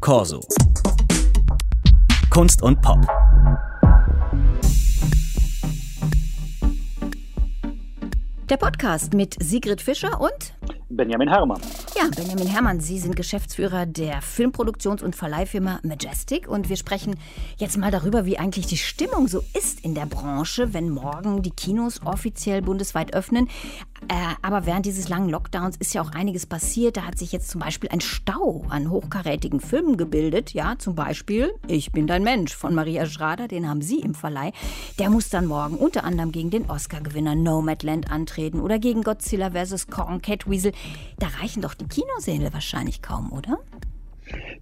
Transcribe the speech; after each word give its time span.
Corso. 0.00 0.40
Kunst 2.30 2.62
und 2.62 2.80
Pop. 2.80 3.06
Der 8.48 8.56
Podcast 8.56 9.12
mit 9.12 9.36
Sigrid 9.42 9.82
Fischer 9.82 10.18
und 10.18 10.54
Benjamin 10.88 11.28
Herrmann. 11.28 11.60
Ja, 11.96 12.08
Benjamin 12.16 12.48
Herrmann, 12.48 12.80
Sie 12.80 12.98
sind 12.98 13.14
Geschäftsführer 13.14 13.86
der 13.86 14.22
Filmproduktions- 14.22 15.04
und 15.04 15.14
Verleihfirma 15.14 15.78
Majestic 15.84 16.48
und 16.48 16.68
wir 16.68 16.76
sprechen 16.76 17.14
jetzt 17.58 17.78
mal 17.78 17.92
darüber, 17.92 18.24
wie 18.24 18.38
eigentlich 18.38 18.66
die 18.66 18.76
Stimmung 18.76 19.28
so 19.28 19.44
ist 19.56 19.84
in 19.84 19.94
der 19.94 20.06
Branche, 20.06 20.74
wenn 20.74 20.90
morgen 20.90 21.42
die 21.42 21.52
Kinos 21.52 22.00
offiziell 22.04 22.62
bundesweit 22.62 23.14
öffnen. 23.14 23.48
Äh, 24.10 24.34
aber 24.42 24.66
während 24.66 24.86
dieses 24.86 25.08
langen 25.08 25.28
Lockdowns 25.28 25.76
ist 25.76 25.94
ja 25.94 26.02
auch 26.02 26.10
einiges 26.10 26.44
passiert. 26.44 26.96
Da 26.96 27.02
hat 27.02 27.16
sich 27.16 27.30
jetzt 27.30 27.48
zum 27.48 27.60
Beispiel 27.60 27.90
ein 27.90 28.00
Stau 28.00 28.64
an 28.68 28.90
hochkarätigen 28.90 29.60
Filmen 29.60 29.96
gebildet. 29.96 30.52
Ja, 30.52 30.76
zum 30.76 30.96
Beispiel 30.96 31.52
Ich 31.68 31.92
bin 31.92 32.08
dein 32.08 32.24
Mensch 32.24 32.56
von 32.56 32.74
Maria 32.74 33.06
Schrader, 33.06 33.46
den 33.46 33.68
haben 33.68 33.82
Sie 33.82 34.00
im 34.00 34.16
Verleih. 34.16 34.50
Der 34.98 35.10
muss 35.10 35.28
dann 35.28 35.46
morgen 35.46 35.76
unter 35.76 36.02
anderem 36.02 36.32
gegen 36.32 36.50
den 36.50 36.68
Oscar-Gewinner 36.68 37.36
Nomadland 37.36 38.10
antreten 38.10 38.60
oder 38.60 38.80
gegen 38.80 39.04
Godzilla 39.04 39.52
vs. 39.52 39.86
Kong, 39.86 40.20
Catweasel. 40.20 40.72
Da 41.20 41.28
reichen 41.40 41.62
doch 41.62 41.74
die 41.74 41.86
Kinosäle 41.86 42.52
wahrscheinlich 42.52 43.02
kaum, 43.02 43.30
oder? 43.30 43.60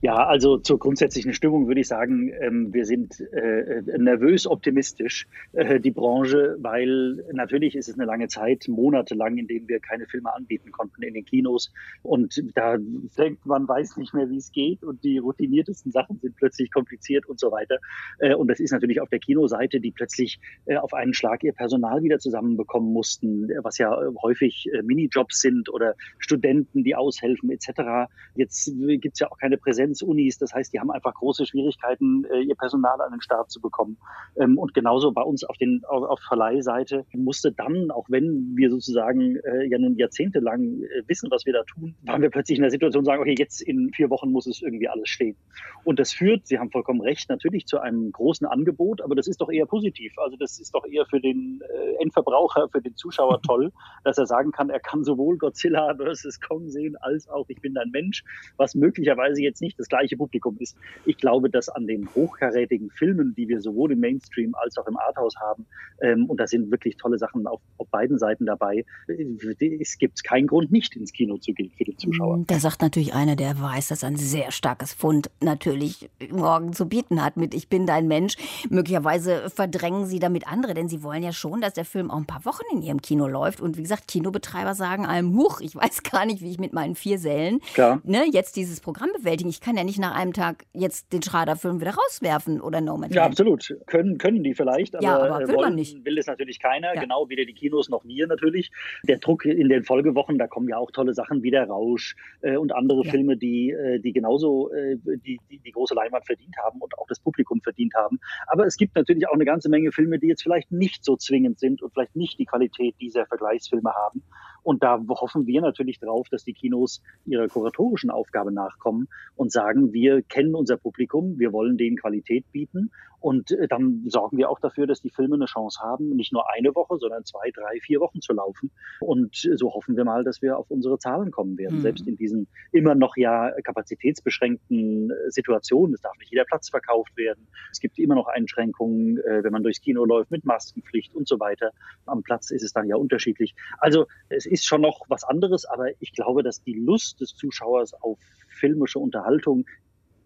Ja, 0.00 0.14
also 0.14 0.58
zur 0.58 0.78
grundsätzlichen 0.78 1.32
Stimmung 1.32 1.66
würde 1.66 1.80
ich 1.80 1.88
sagen, 1.88 2.32
ähm, 2.40 2.72
wir 2.72 2.84
sind 2.84 3.20
äh, 3.32 3.82
nervös 3.98 4.46
optimistisch, 4.46 5.26
äh, 5.54 5.80
die 5.80 5.90
Branche, 5.90 6.56
weil 6.60 7.24
natürlich 7.32 7.74
ist 7.74 7.88
es 7.88 7.94
eine 7.98 8.04
lange 8.04 8.28
Zeit, 8.28 8.68
monatelang, 8.68 9.38
in 9.38 9.48
denen 9.48 9.66
wir 9.66 9.80
keine 9.80 10.06
Filme 10.06 10.32
anbieten 10.32 10.70
konnten 10.70 11.02
in 11.02 11.14
den 11.14 11.24
Kinos. 11.24 11.72
Und 12.02 12.40
da 12.54 12.76
denkt 12.78 13.44
man, 13.44 13.66
weiß 13.66 13.96
nicht 13.96 14.14
mehr, 14.14 14.30
wie 14.30 14.36
es 14.36 14.52
geht 14.52 14.84
und 14.84 15.02
die 15.02 15.18
routiniertesten 15.18 15.90
Sachen 15.90 16.20
sind 16.20 16.36
plötzlich 16.36 16.70
kompliziert 16.70 17.26
und 17.26 17.40
so 17.40 17.50
weiter. 17.50 17.78
Äh, 18.20 18.36
und 18.36 18.46
das 18.46 18.60
ist 18.60 18.70
natürlich 18.70 19.00
auf 19.00 19.08
der 19.08 19.18
Kinoseite, 19.18 19.80
die 19.80 19.90
plötzlich 19.90 20.38
äh, 20.66 20.76
auf 20.76 20.94
einen 20.94 21.12
Schlag 21.12 21.42
ihr 21.42 21.52
Personal 21.52 22.04
wieder 22.04 22.20
zusammenbekommen 22.20 22.92
mussten, 22.92 23.48
was 23.64 23.78
ja 23.78 23.98
häufig 24.22 24.68
äh, 24.72 24.80
Minijobs 24.82 25.40
sind 25.40 25.68
oder 25.68 25.96
Studenten, 26.20 26.84
die 26.84 26.94
aushelfen 26.94 27.50
etc. 27.50 28.08
Jetzt 28.36 28.72
gibt 29.00 29.14
es 29.14 29.18
ja 29.18 29.28
auch 29.28 29.38
keine 29.38 29.56
Präsenz 29.56 29.87
Präsenzunis. 29.88 30.38
Das 30.38 30.52
heißt, 30.52 30.72
die 30.72 30.80
haben 30.80 30.90
einfach 30.90 31.14
große 31.14 31.46
Schwierigkeiten, 31.46 32.24
äh, 32.24 32.40
ihr 32.40 32.54
Personal 32.54 33.00
an 33.00 33.12
den 33.12 33.20
Start 33.20 33.50
zu 33.50 33.60
bekommen. 33.60 33.98
Ähm, 34.38 34.58
und 34.58 34.74
genauso 34.74 35.12
bei 35.12 35.22
uns 35.22 35.44
auf, 35.44 35.56
den, 35.56 35.82
auf, 35.86 36.20
Verleihseite 36.26 37.04
musste 37.14 37.52
dann, 37.52 37.90
auch 37.90 38.06
wenn 38.08 38.52
wir 38.56 38.70
sozusagen 38.70 39.36
äh, 39.36 39.66
ja 39.68 39.78
nun 39.78 39.96
jahrzehntelang 39.96 40.82
äh, 40.82 41.02
wissen, 41.06 41.30
was 41.30 41.46
wir 41.46 41.52
da 41.52 41.62
tun, 41.62 41.94
waren 42.04 42.22
wir 42.22 42.30
plötzlich 42.30 42.58
in 42.58 42.62
der 42.62 42.70
Situation, 42.70 43.04
sagen, 43.04 43.20
okay, 43.20 43.34
jetzt 43.38 43.62
in 43.62 43.90
vier 43.94 44.10
Wochen 44.10 44.30
muss 44.30 44.46
es 44.46 44.62
irgendwie 44.62 44.88
alles 44.88 45.08
stehen. 45.08 45.36
Und 45.84 45.98
das 45.98 46.12
führt, 46.12 46.46
Sie 46.46 46.58
haben 46.58 46.70
vollkommen 46.70 47.00
recht, 47.00 47.28
natürlich 47.30 47.66
zu 47.66 47.78
einem 47.78 48.12
großen 48.12 48.46
Angebot, 48.46 49.00
aber 49.00 49.14
das 49.14 49.26
ist 49.26 49.40
doch 49.40 49.50
eher 49.50 49.66
positiv. 49.66 50.12
Also 50.18 50.36
das 50.36 50.58
ist 50.58 50.74
doch 50.74 50.84
eher 50.84 51.06
für 51.06 51.20
den 51.20 51.60
Endverbraucher, 52.00 52.68
für 52.70 52.82
den 52.82 52.96
Zuschauer 52.96 53.40
toll, 53.42 53.72
dass 54.04 54.18
er 54.18 54.26
sagen 54.26 54.52
kann, 54.52 54.70
er 54.70 54.80
kann 54.80 55.04
sowohl 55.04 55.38
Godzilla 55.38 55.94
vs. 55.94 56.40
Kong 56.40 56.68
sehen, 56.68 56.96
als 57.00 57.28
auch 57.28 57.46
Ich 57.48 57.60
bin 57.60 57.76
ein 57.78 57.90
Mensch, 57.90 58.24
was 58.56 58.74
möglicherweise 58.74 59.42
jetzt 59.42 59.62
nicht 59.62 59.77
das 59.78 59.88
gleiche 59.88 60.16
Publikum 60.16 60.56
ist. 60.58 60.76
Ich 61.06 61.16
glaube, 61.16 61.48
dass 61.50 61.68
an 61.68 61.86
den 61.86 62.08
hochkarätigen 62.14 62.90
Filmen, 62.90 63.34
die 63.34 63.48
wir 63.48 63.60
sowohl 63.60 63.92
im 63.92 64.00
Mainstream 64.00 64.54
als 64.54 64.76
auch 64.76 64.86
im 64.86 64.96
Arthouse 64.98 65.36
haben, 65.40 65.66
ähm, 66.02 66.26
und 66.26 66.38
da 66.38 66.46
sind 66.46 66.70
wirklich 66.70 66.96
tolle 66.96 67.18
Sachen 67.18 67.46
auf, 67.46 67.60
auf 67.78 67.88
beiden 67.88 68.18
Seiten 68.18 68.46
dabei, 68.46 68.84
äh, 69.08 69.78
es 69.80 69.98
gibt 69.98 70.22
keinen 70.24 70.46
Grund, 70.46 70.70
nicht 70.70 70.96
ins 70.96 71.12
Kino 71.12 71.38
zu 71.38 71.52
gehen 71.52 71.70
für 71.76 71.84
den 71.84 71.96
Zuschauer. 71.98 72.44
Da 72.46 72.58
sagt 72.58 72.82
natürlich 72.82 73.14
einer, 73.14 73.36
der 73.36 73.60
weiß, 73.60 73.88
dass 73.88 74.04
ein 74.04 74.16
sehr 74.16 74.50
starkes 74.50 74.92
Fund 74.92 75.30
natürlich 75.40 76.10
morgen 76.30 76.72
zu 76.72 76.86
bieten 76.86 77.22
hat 77.24 77.36
mit 77.36 77.54
Ich 77.54 77.68
bin 77.68 77.86
dein 77.86 78.08
Mensch. 78.08 78.36
Möglicherweise 78.70 79.50
verdrängen 79.50 80.06
sie 80.06 80.18
damit 80.18 80.48
andere, 80.48 80.74
denn 80.74 80.88
sie 80.88 81.02
wollen 81.02 81.22
ja 81.22 81.32
schon, 81.32 81.60
dass 81.60 81.74
der 81.74 81.84
Film 81.84 82.10
auch 82.10 82.18
ein 82.18 82.26
paar 82.26 82.44
Wochen 82.44 82.64
in 82.72 82.82
ihrem 82.82 83.00
Kino 83.00 83.26
läuft. 83.26 83.60
Und 83.60 83.76
wie 83.76 83.82
gesagt, 83.82 84.08
Kinobetreiber 84.08 84.74
sagen 84.74 85.06
einem, 85.06 85.36
huch, 85.36 85.60
ich 85.60 85.76
weiß 85.76 86.02
gar 86.02 86.26
nicht, 86.26 86.42
wie 86.42 86.50
ich 86.50 86.58
mit 86.58 86.72
meinen 86.72 86.94
vier 86.94 87.18
Sälen 87.18 87.60
ne, 88.04 88.24
jetzt 88.30 88.56
dieses 88.56 88.80
Programm 88.80 89.10
bewältigen. 89.16 89.50
Ich 89.50 89.60
kann 89.68 89.76
ja 89.76 89.84
nicht 89.84 89.98
nach 89.98 90.14
einem 90.14 90.32
Tag 90.32 90.64
jetzt 90.72 91.12
den 91.12 91.22
Schrader-Film 91.22 91.82
wieder 91.82 91.90
rauswerfen 91.90 92.62
oder 92.62 92.80
No 92.80 92.96
Man's 92.96 93.14
Ja, 93.14 93.24
absolut. 93.24 93.76
Können, 93.86 94.16
können 94.16 94.42
die 94.42 94.54
vielleicht, 94.54 94.96
aber, 94.96 95.04
ja, 95.04 95.18
aber 95.18 95.46
will, 95.46 95.56
wollen, 95.56 95.74
nicht. 95.74 96.02
will 96.06 96.16
es 96.16 96.26
natürlich 96.26 96.58
keiner. 96.58 96.94
Ja. 96.94 97.02
Genau, 97.02 97.28
weder 97.28 97.44
die 97.44 97.52
Kinos 97.52 97.90
noch 97.90 98.02
wir 98.06 98.26
natürlich. 98.26 98.70
Der 99.06 99.18
Druck 99.18 99.44
in 99.44 99.68
den 99.68 99.84
Folgewochen, 99.84 100.38
da 100.38 100.46
kommen 100.46 100.68
ja 100.68 100.78
auch 100.78 100.90
tolle 100.90 101.12
Sachen 101.12 101.42
wie 101.42 101.50
der 101.50 101.68
Rausch 101.68 102.16
äh, 102.40 102.56
und 102.56 102.74
andere 102.74 103.04
ja. 103.04 103.10
Filme, 103.10 103.36
die, 103.36 103.70
äh, 103.72 104.00
die 104.00 104.14
genauso 104.14 104.72
äh, 104.72 104.96
die, 105.04 105.38
die, 105.50 105.58
die 105.58 105.72
große 105.72 105.94
Leinwand 105.94 106.24
verdient 106.24 106.56
haben 106.64 106.80
und 106.80 106.96
auch 106.96 107.06
das 107.06 107.20
Publikum 107.20 107.60
verdient 107.60 107.92
haben. 107.94 108.20
Aber 108.46 108.64
es 108.64 108.78
gibt 108.78 108.96
natürlich 108.96 109.28
auch 109.28 109.34
eine 109.34 109.44
ganze 109.44 109.68
Menge 109.68 109.92
Filme, 109.92 110.18
die 110.18 110.28
jetzt 110.28 110.42
vielleicht 110.42 110.72
nicht 110.72 111.04
so 111.04 111.16
zwingend 111.16 111.58
sind 111.58 111.82
und 111.82 111.92
vielleicht 111.92 112.16
nicht 112.16 112.38
die 112.38 112.46
Qualität 112.46 112.94
dieser 113.02 113.26
Vergleichsfilme 113.26 113.92
haben. 113.92 114.22
Und 114.68 114.82
da 114.82 115.02
hoffen 115.08 115.46
wir 115.46 115.62
natürlich 115.62 115.98
drauf, 115.98 116.28
dass 116.28 116.44
die 116.44 116.52
Kinos 116.52 117.00
ihrer 117.24 117.48
kuratorischen 117.48 118.10
Aufgabe 118.10 118.52
nachkommen 118.52 119.08
und 119.34 119.50
sagen, 119.50 119.94
wir 119.94 120.20
kennen 120.20 120.54
unser 120.54 120.76
Publikum, 120.76 121.38
wir 121.38 121.54
wollen 121.54 121.78
denen 121.78 121.96
Qualität 121.96 122.44
bieten 122.52 122.90
und 123.20 123.50
äh, 123.50 123.66
dann 123.68 124.04
sorgen 124.06 124.36
wir 124.36 124.48
auch 124.48 124.60
dafür, 124.60 124.86
dass 124.86 125.00
die 125.00 125.10
Filme 125.10 125.34
eine 125.34 125.46
Chance 125.46 125.80
haben, 125.80 126.10
nicht 126.10 126.32
nur 126.32 126.50
eine 126.50 126.74
Woche, 126.74 126.98
sondern 126.98 127.24
zwei, 127.24 127.50
drei, 127.50 127.80
vier 127.80 128.00
Wochen 128.00 128.20
zu 128.20 128.32
laufen. 128.32 128.70
Und 129.00 129.48
so 129.54 129.74
hoffen 129.74 129.96
wir 129.96 130.04
mal, 130.04 130.24
dass 130.24 130.40
wir 130.42 130.58
auf 130.58 130.70
unsere 130.70 130.98
Zahlen 130.98 131.30
kommen 131.30 131.58
werden, 131.58 131.78
mhm. 131.78 131.82
selbst 131.82 132.06
in 132.06 132.16
diesen 132.16 132.46
immer 132.72 132.94
noch 132.94 133.16
ja 133.16 133.50
kapazitätsbeschränkten 133.62 135.10
äh, 135.10 135.30
Situationen. 135.30 135.94
Es 135.94 136.00
darf 136.00 136.16
nicht 136.18 136.30
jeder 136.30 136.44
Platz 136.44 136.70
verkauft 136.70 137.16
werden. 137.16 137.48
Es 137.72 137.80
gibt 137.80 137.98
immer 137.98 138.14
noch 138.14 138.28
Einschränkungen, 138.28 139.18
äh, 139.18 139.42
wenn 139.42 139.52
man 139.52 139.62
durchs 139.62 139.80
Kino 139.80 140.04
läuft 140.04 140.30
mit 140.30 140.44
Maskenpflicht 140.44 141.14
und 141.14 141.26
so 141.26 141.40
weiter. 141.40 141.72
Am 142.06 142.22
Platz 142.22 142.50
ist 142.50 142.62
es 142.62 142.72
dann 142.72 142.86
ja 142.86 142.96
unterschiedlich. 142.96 143.54
Also 143.78 144.06
es 144.28 144.46
ist 144.46 144.64
schon 144.64 144.80
noch 144.80 145.06
was 145.08 145.24
anderes, 145.24 145.64
aber 145.64 145.88
ich 146.00 146.12
glaube, 146.12 146.42
dass 146.42 146.62
die 146.62 146.74
Lust 146.74 147.20
des 147.20 147.34
Zuschauers 147.34 147.94
auf 147.94 148.18
filmische 148.48 148.98
Unterhaltung 148.98 149.66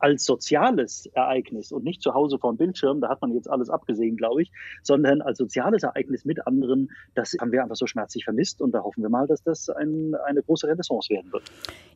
als 0.02 0.24
soziales 0.24 1.06
Ereignis 1.14 1.70
und 1.70 1.84
nicht 1.84 2.02
zu 2.02 2.12
Hause 2.12 2.38
vor 2.38 2.52
dem 2.52 2.56
Bildschirm, 2.56 3.00
da 3.00 3.08
hat 3.08 3.22
man 3.22 3.32
jetzt 3.32 3.48
alles 3.48 3.70
abgesehen, 3.70 4.16
glaube 4.16 4.42
ich, 4.42 4.50
sondern 4.82 5.22
als 5.22 5.38
soziales 5.38 5.84
Ereignis 5.84 6.24
mit 6.24 6.44
anderen, 6.44 6.90
das 7.14 7.36
haben 7.40 7.52
wir 7.52 7.62
einfach 7.62 7.76
so 7.76 7.86
schmerzlich 7.86 8.24
vermisst 8.24 8.60
und 8.60 8.72
da 8.72 8.82
hoffen 8.82 9.02
wir 9.02 9.10
mal, 9.10 9.28
dass 9.28 9.44
das 9.44 9.68
ein, 9.70 10.16
eine 10.26 10.42
große 10.42 10.66
Renaissance 10.66 11.08
werden 11.08 11.32
wird. 11.32 11.44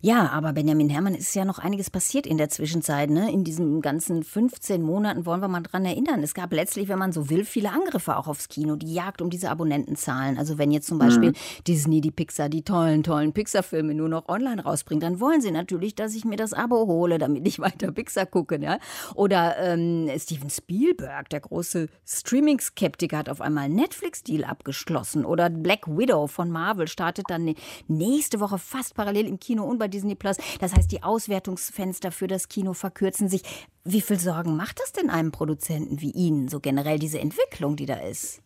Ja, 0.03 0.29
aber 0.29 0.53
Benjamin 0.53 0.89
Herrmann 0.89 1.17
ist 1.17 1.35
ja 1.35 1.45
noch 1.45 1.59
einiges 1.59 1.91
passiert 1.91 2.29
in 2.29 2.39
der 2.39 2.49
Zwischenzeit. 2.49 3.11
Ne? 3.11 3.33
In 3.33 3.43
diesen 3.43 3.81
ganzen 3.81 4.23
15 4.23 4.83
Monaten 4.83 5.27
wollen 5.27 5.41
wir 5.41 5.49
mal 5.49 5.63
dran 5.63 5.85
erinnern. 5.85 6.23
Es 6.23 6.33
gab 6.33 6.53
letztlich, 6.53 6.89
wenn 6.89 7.01
man 7.01 7.11
so 7.11 7.29
will, 7.29 7.45
viele 7.45 7.73
Angriffe 7.73 8.17
auch 8.17 8.29
aufs 8.29 8.49
Kino, 8.49 8.77
die 8.77 8.95
Jagd 8.95 9.21
um 9.21 9.31
diese 9.31 9.51
Abonnentenzahlen. 9.51 10.39
Also 10.39 10.59
wenn 10.59 10.71
jetzt 10.71 10.87
zum 10.87 10.99
Beispiel 10.99 11.31
mhm. 11.31 11.65
Disney, 11.67 12.01
die 12.01 12.13
Pixar, 12.13 12.49
die 12.49 12.63
tollen, 12.63 13.03
tollen 13.03 13.33
Pixar-Filme 13.33 13.95
nur 13.95 14.09
noch 14.09 14.29
online 14.29 14.63
rausbringt, 14.63 15.03
dann 15.03 15.19
wollen 15.19 15.41
sie 15.41 15.51
natürlich, 15.51 15.97
dass 15.97 16.15
ich 16.15 16.25
mir 16.25 16.37
das 16.37 16.53
Abo 16.53 16.87
hole, 16.87 17.19
damit 17.19 17.49
ich 17.49 17.59
weiter 17.59 17.96
Pixar 17.97 18.27
gucken, 18.27 18.63
ja. 18.63 18.79
Oder 19.15 19.57
ähm, 19.59 20.09
Steven 20.19 20.51
Spielberg, 20.51 21.29
der 21.31 21.41
große 21.41 21.89
Streaming-Skeptiker, 22.07 23.19
hat 23.19 23.29
auf 23.29 23.41
einmal 23.41 23.69
Netflix-Deal 23.69 24.45
abgeschlossen. 24.45 25.25
Oder 25.25 25.51
Black 25.51 25.89
Widow 25.89 26.29
von 26.29 26.51
Marvel 26.51 26.87
startet 26.87 27.27
dann 27.29 27.55
nächste 27.89 28.39
Woche 28.39 28.59
fast 28.59 28.95
parallel 28.95 29.27
im 29.27 29.41
Kino 29.41 29.65
und 29.65 29.79
bei 29.79 29.89
Disney 29.89 30.15
Plus. 30.15 30.37
Das 30.61 30.75
heißt, 30.75 30.93
die 30.93 31.03
Auswertungsfenster 31.03 32.13
für 32.13 32.29
das 32.29 32.49
Kino 32.49 32.73
verkürzen 32.75 33.29
sich. 33.29 33.43
Wie 33.85 34.01
viel 34.01 34.19
Sorgen 34.19 34.57
macht 34.57 34.81
das 34.81 34.93
denn 34.93 35.11
einem 35.11 35.33
Produzenten 35.33 36.01
wie 36.01 36.11
Ihnen, 36.11 36.49
so 36.49 36.61
generell 36.61 36.99
diese 36.99 37.19
Entwicklung, 37.21 37.77
die 37.77 37.87
da 37.87 37.97
ist? 37.97 38.43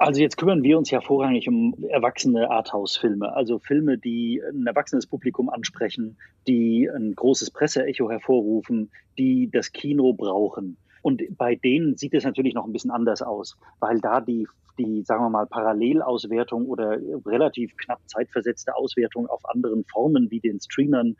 Also 0.00 0.22
jetzt 0.22 0.38
kümmern 0.38 0.62
wir 0.62 0.78
uns 0.78 0.90
ja 0.90 1.02
vorrangig 1.02 1.46
um 1.46 1.74
erwachsene 1.90 2.50
Arthouse-Filme, 2.50 3.34
also 3.36 3.58
Filme, 3.58 3.98
die 3.98 4.40
ein 4.42 4.66
erwachsenes 4.66 5.06
Publikum 5.06 5.50
ansprechen, 5.50 6.16
die 6.48 6.88
ein 6.88 7.14
großes 7.14 7.50
Presseecho 7.50 8.10
hervorrufen, 8.10 8.90
die 9.18 9.50
das 9.52 9.72
Kino 9.72 10.14
brauchen. 10.14 10.78
Und 11.02 11.22
bei 11.36 11.54
denen 11.54 11.96
sieht 11.96 12.14
es 12.14 12.24
natürlich 12.24 12.54
noch 12.54 12.66
ein 12.66 12.72
bisschen 12.72 12.90
anders 12.90 13.22
aus, 13.22 13.56
weil 13.80 14.00
da 14.00 14.20
die 14.20 14.46
die, 14.80 15.02
sagen 15.02 15.24
wir 15.24 15.30
mal, 15.30 15.46
Parallelauswertung 15.46 16.66
oder 16.66 16.98
relativ 17.26 17.76
knapp 17.76 18.00
zeitversetzte 18.06 18.74
Auswertung 18.74 19.26
auf 19.26 19.42
anderen 19.48 19.84
Formen 19.84 20.30
wie 20.30 20.40
den 20.40 20.60
Streamern, 20.60 21.16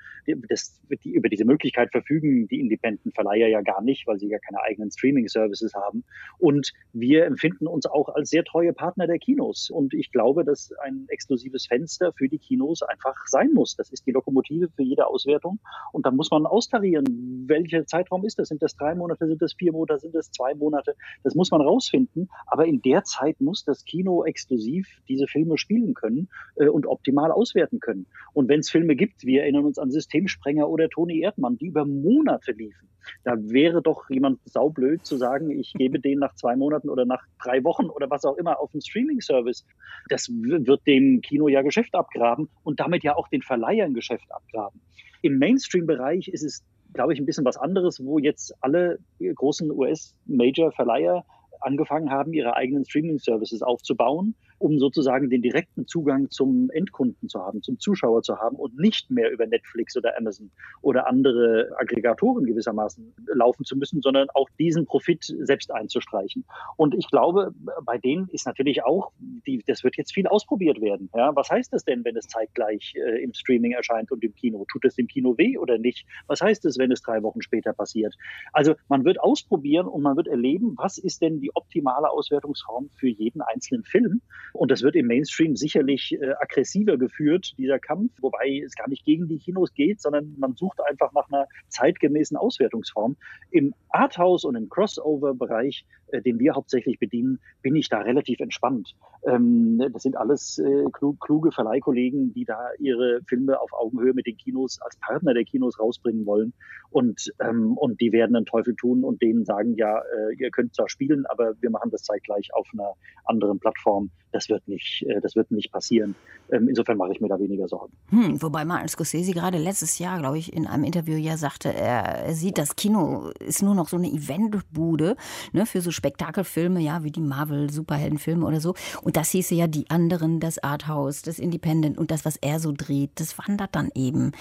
das, 0.48 0.80
die 1.04 1.12
über 1.14 1.28
diese 1.28 1.44
Möglichkeit 1.44 1.90
verfügen 1.90 2.48
die 2.48 2.60
Independent 2.60 3.14
Verleiher 3.14 3.48
ja 3.48 3.60
gar 3.60 3.82
nicht, 3.82 4.06
weil 4.06 4.18
sie 4.18 4.28
ja 4.28 4.38
keine 4.38 4.62
eigenen 4.62 4.90
Streaming-Services 4.90 5.74
haben. 5.74 6.04
Und 6.38 6.72
wir 6.92 7.26
empfinden 7.26 7.66
uns 7.66 7.86
auch 7.86 8.08
als 8.08 8.30
sehr 8.30 8.44
treue 8.44 8.72
Partner 8.72 9.06
der 9.06 9.18
Kinos. 9.18 9.70
Und 9.70 9.94
ich 9.94 10.10
glaube, 10.10 10.44
dass 10.44 10.72
ein 10.82 11.06
exklusives 11.08 11.66
Fenster 11.66 12.12
für 12.12 12.28
die 12.28 12.38
Kinos 12.38 12.82
einfach 12.82 13.14
sein 13.26 13.52
muss. 13.52 13.76
Das 13.76 13.90
ist 13.90 14.06
die 14.06 14.12
Lokomotive 14.12 14.68
für 14.74 14.82
jede 14.82 15.06
Auswertung. 15.06 15.58
Und 15.92 16.06
da 16.06 16.10
muss 16.10 16.30
man 16.30 16.46
austarieren, 16.46 17.44
welcher 17.46 17.86
Zeitraum 17.86 18.24
ist 18.24 18.38
das? 18.38 18.48
Sind 18.48 18.62
das 18.62 18.74
drei 18.76 18.94
Monate, 18.94 19.26
sind 19.26 19.42
das 19.42 19.52
vier 19.52 19.69
Monate, 19.72 20.00
sind 20.00 20.14
das 20.14 20.30
zwei 20.30 20.54
Monate? 20.54 20.94
Das 21.22 21.34
muss 21.34 21.50
man 21.50 21.60
rausfinden. 21.60 22.28
Aber 22.46 22.66
in 22.66 22.82
der 22.82 23.04
Zeit 23.04 23.40
muss 23.40 23.64
das 23.64 23.84
Kino 23.84 24.24
exklusiv 24.24 24.88
diese 25.08 25.26
Filme 25.26 25.58
spielen 25.58 25.94
können 25.94 26.28
äh, 26.56 26.68
und 26.68 26.86
optimal 26.86 27.30
auswerten 27.32 27.80
können. 27.80 28.06
Und 28.32 28.48
wenn 28.48 28.60
es 28.60 28.70
Filme 28.70 28.96
gibt, 28.96 29.24
wir 29.24 29.42
erinnern 29.42 29.64
uns 29.64 29.78
an 29.78 29.90
Systemsprenger 29.90 30.68
oder 30.68 30.88
Toni 30.88 31.20
Erdmann, 31.20 31.56
die 31.58 31.66
über 31.66 31.84
Monate 31.84 32.52
liefen, 32.52 32.88
da 33.24 33.34
wäre 33.36 33.82
doch 33.82 34.08
jemand 34.10 34.40
saublöd 34.44 35.04
zu 35.04 35.16
sagen, 35.16 35.50
ich 35.50 35.72
gebe 35.74 36.00
den 36.00 36.18
nach 36.18 36.34
zwei 36.34 36.56
Monaten 36.56 36.88
oder 36.88 37.04
nach 37.04 37.22
drei 37.42 37.62
Wochen 37.64 37.86
oder 37.86 38.10
was 38.10 38.24
auch 38.24 38.36
immer 38.36 38.60
auf 38.60 38.72
einen 38.72 38.82
Streaming-Service. 38.82 39.64
Das 40.08 40.28
wird 40.28 40.86
dem 40.86 41.20
Kino 41.20 41.48
ja 41.48 41.62
Geschäft 41.62 41.94
abgraben 41.94 42.48
und 42.62 42.80
damit 42.80 43.02
ja 43.02 43.16
auch 43.16 43.28
den 43.28 43.42
Verleihern 43.42 43.94
Geschäft 43.94 44.30
abgraben. 44.30 44.80
Im 45.22 45.38
Mainstream-Bereich 45.38 46.28
ist 46.28 46.42
es, 46.42 46.64
glaube 46.92 47.12
ich, 47.12 47.20
ein 47.20 47.26
bisschen 47.26 47.44
was 47.44 47.56
anderes, 47.56 48.04
wo 48.04 48.18
jetzt 48.18 48.54
alle 48.60 48.98
großen 49.18 49.70
US-Major-Verleiher 49.70 51.24
angefangen 51.60 52.10
haben, 52.10 52.32
ihre 52.32 52.56
eigenen 52.56 52.84
Streaming-Services 52.84 53.62
aufzubauen 53.62 54.34
um 54.60 54.78
sozusagen 54.78 55.30
den 55.30 55.42
direkten 55.42 55.86
Zugang 55.86 56.30
zum 56.30 56.70
Endkunden 56.70 57.28
zu 57.28 57.40
haben, 57.40 57.62
zum 57.62 57.78
Zuschauer 57.78 58.22
zu 58.22 58.38
haben 58.38 58.56
und 58.56 58.78
nicht 58.78 59.10
mehr 59.10 59.30
über 59.30 59.46
Netflix 59.46 59.96
oder 59.96 60.16
Amazon 60.18 60.50
oder 60.82 61.08
andere 61.08 61.70
Aggregatoren 61.78 62.44
gewissermaßen 62.44 63.14
laufen 63.34 63.64
zu 63.64 63.76
müssen, 63.76 64.02
sondern 64.02 64.28
auch 64.34 64.48
diesen 64.58 64.84
Profit 64.84 65.24
selbst 65.24 65.72
einzustreichen. 65.72 66.44
Und 66.76 66.94
ich 66.94 67.08
glaube, 67.10 67.54
bei 67.84 67.96
denen 67.96 68.28
ist 68.28 68.46
natürlich 68.46 68.84
auch, 68.84 69.12
die, 69.46 69.62
das 69.66 69.82
wird 69.82 69.96
jetzt 69.96 70.12
viel 70.12 70.26
ausprobiert 70.26 70.80
werden. 70.80 71.08
Ja, 71.14 71.34
was 71.34 71.48
heißt 71.50 71.72
das 71.72 71.84
denn, 71.84 72.04
wenn 72.04 72.16
es 72.16 72.28
zeitgleich 72.28 72.94
äh, 72.96 73.22
im 73.22 73.32
Streaming 73.32 73.72
erscheint 73.72 74.12
und 74.12 74.22
im 74.22 74.34
Kino? 74.34 74.66
Tut 74.70 74.84
es 74.84 74.94
dem 74.94 75.06
Kino 75.06 75.38
weh 75.38 75.56
oder 75.56 75.78
nicht? 75.78 76.06
Was 76.26 76.42
heißt 76.42 76.66
es, 76.66 76.76
wenn 76.76 76.92
es 76.92 77.00
drei 77.00 77.22
Wochen 77.22 77.40
später 77.40 77.72
passiert? 77.72 78.14
Also 78.52 78.74
man 78.88 79.06
wird 79.06 79.20
ausprobieren 79.20 79.86
und 79.86 80.02
man 80.02 80.16
wird 80.16 80.28
erleben, 80.28 80.74
was 80.76 80.98
ist 80.98 81.22
denn 81.22 81.40
die 81.40 81.50
optimale 81.54 82.10
Auswertungsform 82.10 82.90
für 82.90 83.08
jeden 83.08 83.40
einzelnen 83.40 83.84
Film. 83.84 84.20
Und 84.52 84.70
das 84.70 84.82
wird 84.82 84.96
im 84.96 85.06
Mainstream 85.06 85.56
sicherlich 85.56 86.12
äh, 86.20 86.32
aggressiver 86.38 86.96
geführt, 86.96 87.54
dieser 87.58 87.78
Kampf, 87.78 88.12
wobei 88.20 88.62
es 88.64 88.74
gar 88.74 88.88
nicht 88.88 89.04
gegen 89.04 89.28
die 89.28 89.38
Kinos 89.38 89.72
geht, 89.74 90.00
sondern 90.00 90.34
man 90.38 90.54
sucht 90.54 90.80
einfach 90.88 91.12
nach 91.12 91.28
einer 91.30 91.46
zeitgemäßen 91.68 92.36
Auswertungsform. 92.36 93.16
Im 93.50 93.74
Arthouse 93.90 94.44
und 94.44 94.56
im 94.56 94.68
Crossover-Bereich, 94.68 95.84
äh, 96.12 96.22
den 96.22 96.38
wir 96.38 96.54
hauptsächlich 96.54 96.98
bedienen, 96.98 97.40
bin 97.62 97.76
ich 97.76 97.88
da 97.88 98.00
relativ 98.00 98.40
entspannt. 98.40 98.94
Ähm, 99.26 99.82
das 99.92 100.02
sind 100.02 100.16
alles 100.16 100.58
äh, 100.58 100.84
kluge 101.20 101.52
Verleihkollegen, 101.52 102.32
die 102.32 102.44
da 102.44 102.58
ihre 102.78 103.20
Filme 103.26 103.60
auf 103.60 103.72
Augenhöhe 103.72 104.14
mit 104.14 104.26
den 104.26 104.36
Kinos 104.36 104.78
als 104.80 104.96
Partner 104.96 105.34
der 105.34 105.44
Kinos 105.44 105.78
rausbringen 105.78 106.26
wollen. 106.26 106.52
Und, 106.90 107.32
ähm, 107.40 107.76
und 107.76 108.00
die 108.00 108.12
werden 108.12 108.34
einen 108.34 108.46
Teufel 108.46 108.74
tun 108.74 109.04
und 109.04 109.22
denen 109.22 109.44
sagen, 109.44 109.76
ja, 109.76 109.98
äh, 109.98 110.34
ihr 110.38 110.50
könnt 110.50 110.74
zwar 110.74 110.88
spielen, 110.88 111.24
aber 111.26 111.54
wir 111.60 111.70
machen 111.70 111.90
das 111.90 112.02
zeitgleich 112.02 112.48
auf 112.54 112.68
einer 112.72 112.94
anderen 113.24 113.60
Plattform. 113.60 114.10
Das 114.32 114.48
wird 114.48 114.66
nicht, 114.68 115.04
äh, 115.08 115.20
das 115.20 115.36
wird 115.36 115.50
nicht 115.50 115.72
passieren. 115.72 116.14
Ähm, 116.50 116.68
insofern 116.68 116.96
mache 116.96 117.12
ich 117.12 117.20
mir 117.20 117.28
da 117.28 117.38
weniger 117.38 117.68
Sorgen. 117.68 117.92
Hm, 118.08 118.42
wobei 118.42 118.64
Martin 118.64 118.88
Scorsese 118.88 119.32
gerade 119.32 119.58
letztes 119.58 119.98
Jahr, 119.98 120.18
glaube 120.18 120.38
ich, 120.38 120.52
in 120.52 120.66
einem 120.66 120.84
Interview 120.84 121.16
ja 121.16 121.36
sagte, 121.36 121.72
er 121.72 122.32
sieht, 122.34 122.58
das 122.58 122.74
Kino 122.74 123.30
ist 123.38 123.62
nur 123.62 123.74
noch 123.74 123.88
so 123.88 123.96
eine 123.96 124.08
Eventbude 124.08 125.16
ne, 125.52 125.66
für 125.66 125.80
so 125.80 125.90
Spektakelfilme, 126.00 126.80
ja, 126.80 127.04
wie 127.04 127.10
die 127.10 127.20
Marvel-Superheldenfilme 127.20 128.46
oder 128.46 128.58
so. 128.58 128.74
Und 129.02 129.18
das 129.18 129.30
hieße 129.32 129.54
ja 129.54 129.66
die 129.66 129.90
anderen, 129.90 130.40
das 130.40 130.58
Arthouse, 130.58 131.20
das 131.20 131.38
Independent 131.38 131.98
und 131.98 132.10
das, 132.10 132.24
was 132.24 132.36
er 132.36 132.58
so 132.58 132.72
dreht, 132.74 133.10
das 133.16 133.36
wandert 133.36 133.74
dann 133.74 133.90
eben 133.94 134.32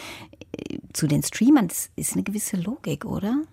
äh, 0.57 0.77
zu 0.93 1.05
den 1.05 1.21
Streamern. 1.21 1.67
Das 1.67 1.89
ist 1.97 2.13
eine 2.13 2.23
gewisse 2.23 2.55
Logik, 2.55 3.03
oder? 3.03 3.43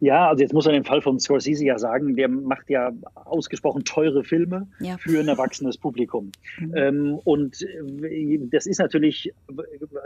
Ja, 0.00 0.28
also 0.28 0.42
jetzt 0.42 0.52
muss 0.52 0.66
man 0.66 0.74
im 0.74 0.84
Fall 0.84 1.00
von 1.00 1.18
Scorsese 1.18 1.64
ja 1.64 1.78
sagen, 1.78 2.16
der 2.16 2.28
macht 2.28 2.68
ja 2.68 2.92
ausgesprochen 3.14 3.84
teure 3.84 4.24
Filme 4.24 4.68
ja. 4.80 4.96
für 4.98 5.20
ein 5.20 5.28
erwachsenes 5.28 5.78
Publikum. 5.78 6.32
Mhm. 6.58 6.74
Ähm, 6.76 7.20
und 7.24 7.62
äh, 7.62 8.38
das 8.50 8.66
ist 8.66 8.78
natürlich, 8.78 9.32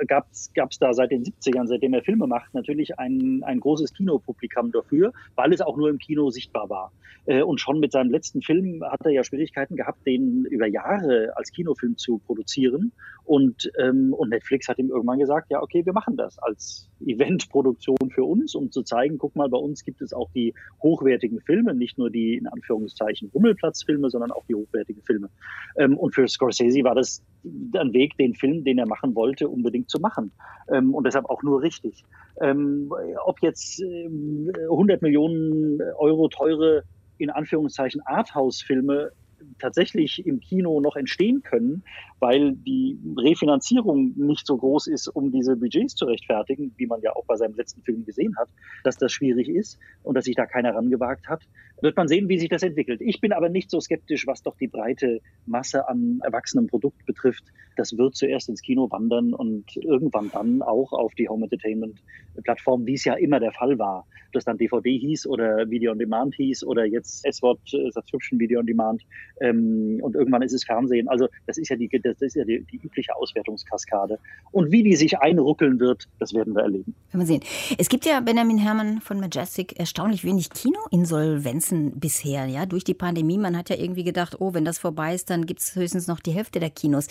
gab 0.06 0.28
es 0.32 0.78
da 0.78 0.92
seit 0.92 1.10
den 1.10 1.24
70ern, 1.24 1.66
seitdem 1.66 1.94
er 1.94 2.02
Filme 2.02 2.26
macht, 2.26 2.54
natürlich 2.54 2.98
ein, 2.98 3.42
ein 3.44 3.60
großes 3.60 3.92
Kinopublikum 3.94 4.72
dafür, 4.72 5.12
weil 5.34 5.52
es 5.52 5.60
auch 5.60 5.76
nur 5.76 5.88
im 5.88 5.98
Kino 5.98 6.30
sichtbar 6.30 6.68
war. 6.70 6.92
Äh, 7.28 7.42
und 7.42 7.60
schon 7.60 7.78
mit 7.78 7.92
seinem 7.92 8.10
letzten 8.10 8.40
Film 8.40 8.82
hat 8.82 9.04
er 9.04 9.10
ja 9.10 9.22
Schwierigkeiten 9.22 9.76
gehabt, 9.76 10.06
den 10.06 10.46
über 10.46 10.66
Jahre 10.66 11.32
als 11.36 11.52
Kinofilm 11.52 11.96
zu 11.98 12.18
produzieren. 12.18 12.92
Und, 13.24 13.70
ähm, 13.78 14.14
und 14.14 14.30
Netflix 14.30 14.68
hat 14.68 14.78
ihm 14.78 14.88
irgendwann 14.88 15.18
gesagt, 15.18 15.50
ja, 15.50 15.62
okay, 15.62 15.84
wir 15.84 15.92
machen 15.92 16.16
das 16.16 16.38
als 16.38 16.88
Eventproduktion 17.04 18.10
für 18.10 18.24
uns, 18.24 18.54
um 18.54 18.70
zu 18.70 18.82
zeigen, 18.82 19.18
guck 19.18 19.36
mal, 19.38 19.48
bei 19.48 19.58
uns 19.58 19.84
gibt 19.84 20.02
es 20.02 20.12
auch 20.12 20.30
die 20.34 20.54
hochwertigen 20.82 21.40
Filme, 21.40 21.74
nicht 21.74 21.98
nur 21.98 22.10
die 22.10 22.34
in 22.34 22.46
Anführungszeichen 22.46 23.30
Rummelplatzfilme, 23.34 24.10
sondern 24.10 24.30
auch 24.30 24.44
die 24.46 24.54
hochwertigen 24.54 25.02
Filme. 25.02 25.30
Ähm, 25.76 25.96
und 25.96 26.14
für 26.14 26.28
Scorsese 26.28 26.84
war 26.84 26.94
das 26.94 27.22
ein 27.44 27.92
Weg, 27.94 28.16
den 28.18 28.34
Film, 28.34 28.64
den 28.64 28.78
er 28.78 28.86
machen 28.86 29.14
wollte, 29.14 29.48
unbedingt 29.48 29.88
zu 29.88 29.98
machen. 29.98 30.32
Ähm, 30.70 30.94
und 30.94 31.06
deshalb 31.06 31.24
auch 31.30 31.42
nur 31.42 31.62
richtig. 31.62 32.04
Ähm, 32.40 32.92
ob 33.24 33.40
jetzt 33.42 33.82
100 33.82 35.02
Millionen 35.02 35.80
Euro 35.96 36.28
teure 36.28 36.82
in 37.18 37.30
Anführungszeichen 37.30 38.00
Arthouse-Filme 38.04 39.10
tatsächlich 39.58 40.24
im 40.26 40.40
Kino 40.40 40.80
noch 40.80 40.96
entstehen 40.96 41.42
können, 41.42 41.82
weil 42.20 42.54
die 42.54 42.98
Refinanzierung 43.16 44.12
nicht 44.16 44.46
so 44.46 44.56
groß 44.56 44.88
ist, 44.88 45.08
um 45.08 45.30
diese 45.30 45.56
Budgets 45.56 45.94
zu 45.94 46.06
rechtfertigen, 46.06 46.72
wie 46.76 46.86
man 46.86 47.00
ja 47.00 47.14
auch 47.14 47.24
bei 47.26 47.36
seinem 47.36 47.54
letzten 47.54 47.82
Film 47.82 48.04
gesehen 48.04 48.34
hat, 48.38 48.48
dass 48.84 48.96
das 48.96 49.12
schwierig 49.12 49.48
ist 49.48 49.78
und 50.02 50.14
dass 50.14 50.24
sich 50.24 50.34
da 50.34 50.46
keiner 50.46 50.74
rangewagt 50.74 51.28
hat. 51.28 51.42
Wird 51.80 51.96
man 51.96 52.08
sehen, 52.08 52.28
wie 52.28 52.38
sich 52.38 52.48
das 52.48 52.62
entwickelt. 52.62 53.00
Ich 53.00 53.20
bin 53.20 53.32
aber 53.32 53.48
nicht 53.48 53.70
so 53.70 53.80
skeptisch, 53.80 54.26
was 54.26 54.42
doch 54.42 54.56
die 54.56 54.66
breite 54.66 55.20
Masse 55.46 55.88
an 55.88 56.20
erwachsenem 56.24 56.66
Produkt 56.66 57.06
betrifft. 57.06 57.44
Das 57.76 57.96
wird 57.96 58.16
zuerst 58.16 58.48
ins 58.48 58.62
Kino 58.62 58.90
wandern 58.90 59.32
und 59.32 59.76
irgendwann 59.76 60.30
dann 60.32 60.62
auch 60.62 60.92
auf 60.92 61.14
die 61.14 61.28
Home 61.28 61.44
Entertainment 61.44 62.02
Plattform, 62.42 62.86
wie 62.86 62.94
es 62.94 63.04
ja 63.04 63.14
immer 63.14 63.40
der 63.40 63.52
Fall 63.52 63.78
war. 63.78 64.06
Das 64.32 64.44
dann 64.44 64.58
DVD 64.58 64.96
hieß 64.98 65.26
oder 65.26 65.70
Video 65.70 65.92
on 65.92 65.98
Demand 65.98 66.34
hieß 66.34 66.64
oder 66.64 66.84
jetzt 66.84 67.24
S-Wort 67.24 67.60
äh, 67.72 67.90
Subscription 67.90 68.38
Video 68.38 68.60
on 68.60 68.66
Demand 68.66 69.02
ähm, 69.40 69.98
und 70.02 70.14
irgendwann 70.14 70.42
ist 70.42 70.52
es 70.52 70.64
Fernsehen. 70.64 71.08
Also 71.08 71.28
das 71.46 71.58
ist 71.58 71.68
ja 71.68 71.76
die 71.76 71.88
das 72.14 72.22
ist 72.22 72.36
ja 72.36 72.44
die, 72.44 72.64
die, 72.64 72.76
übliche 72.76 73.14
Auswertungskaskade. 73.16 74.18
Und 74.50 74.70
wie 74.70 74.82
die 74.82 74.96
sich 74.96 75.18
einruckeln 75.18 75.78
wird, 75.80 76.08
das 76.18 76.34
werden 76.34 76.54
wir 76.54 76.62
erleben. 76.62 76.94
Werden 77.10 77.20
wir 77.20 77.26
sehen. 77.26 77.42
Es 77.78 77.88
gibt 77.88 78.06
ja, 78.06 78.20
Benjamin 78.20 78.58
Herrmann 78.58 79.00
von 79.00 79.20
Majestic, 79.20 79.78
erstaunlich 79.78 80.24
wenig 80.24 80.50
Kinoinsolvenzen 80.50 81.98
bisher, 81.98 82.46
ja, 82.46 82.66
durch 82.66 82.84
die 82.84 82.94
Pandemie. 82.94 83.38
Man 83.38 83.56
hat 83.56 83.70
ja 83.70 83.76
irgendwie 83.76 84.04
gedacht, 84.04 84.40
oh, 84.40 84.54
wenn 84.54 84.64
das 84.64 84.78
vorbei 84.78 85.14
ist, 85.14 85.30
dann 85.30 85.46
gibt 85.46 85.60
es 85.60 85.74
höchstens 85.76 86.06
noch 86.06 86.20
die 86.20 86.32
Hälfte 86.32 86.60
der 86.60 86.70
Kinos. 86.70 87.08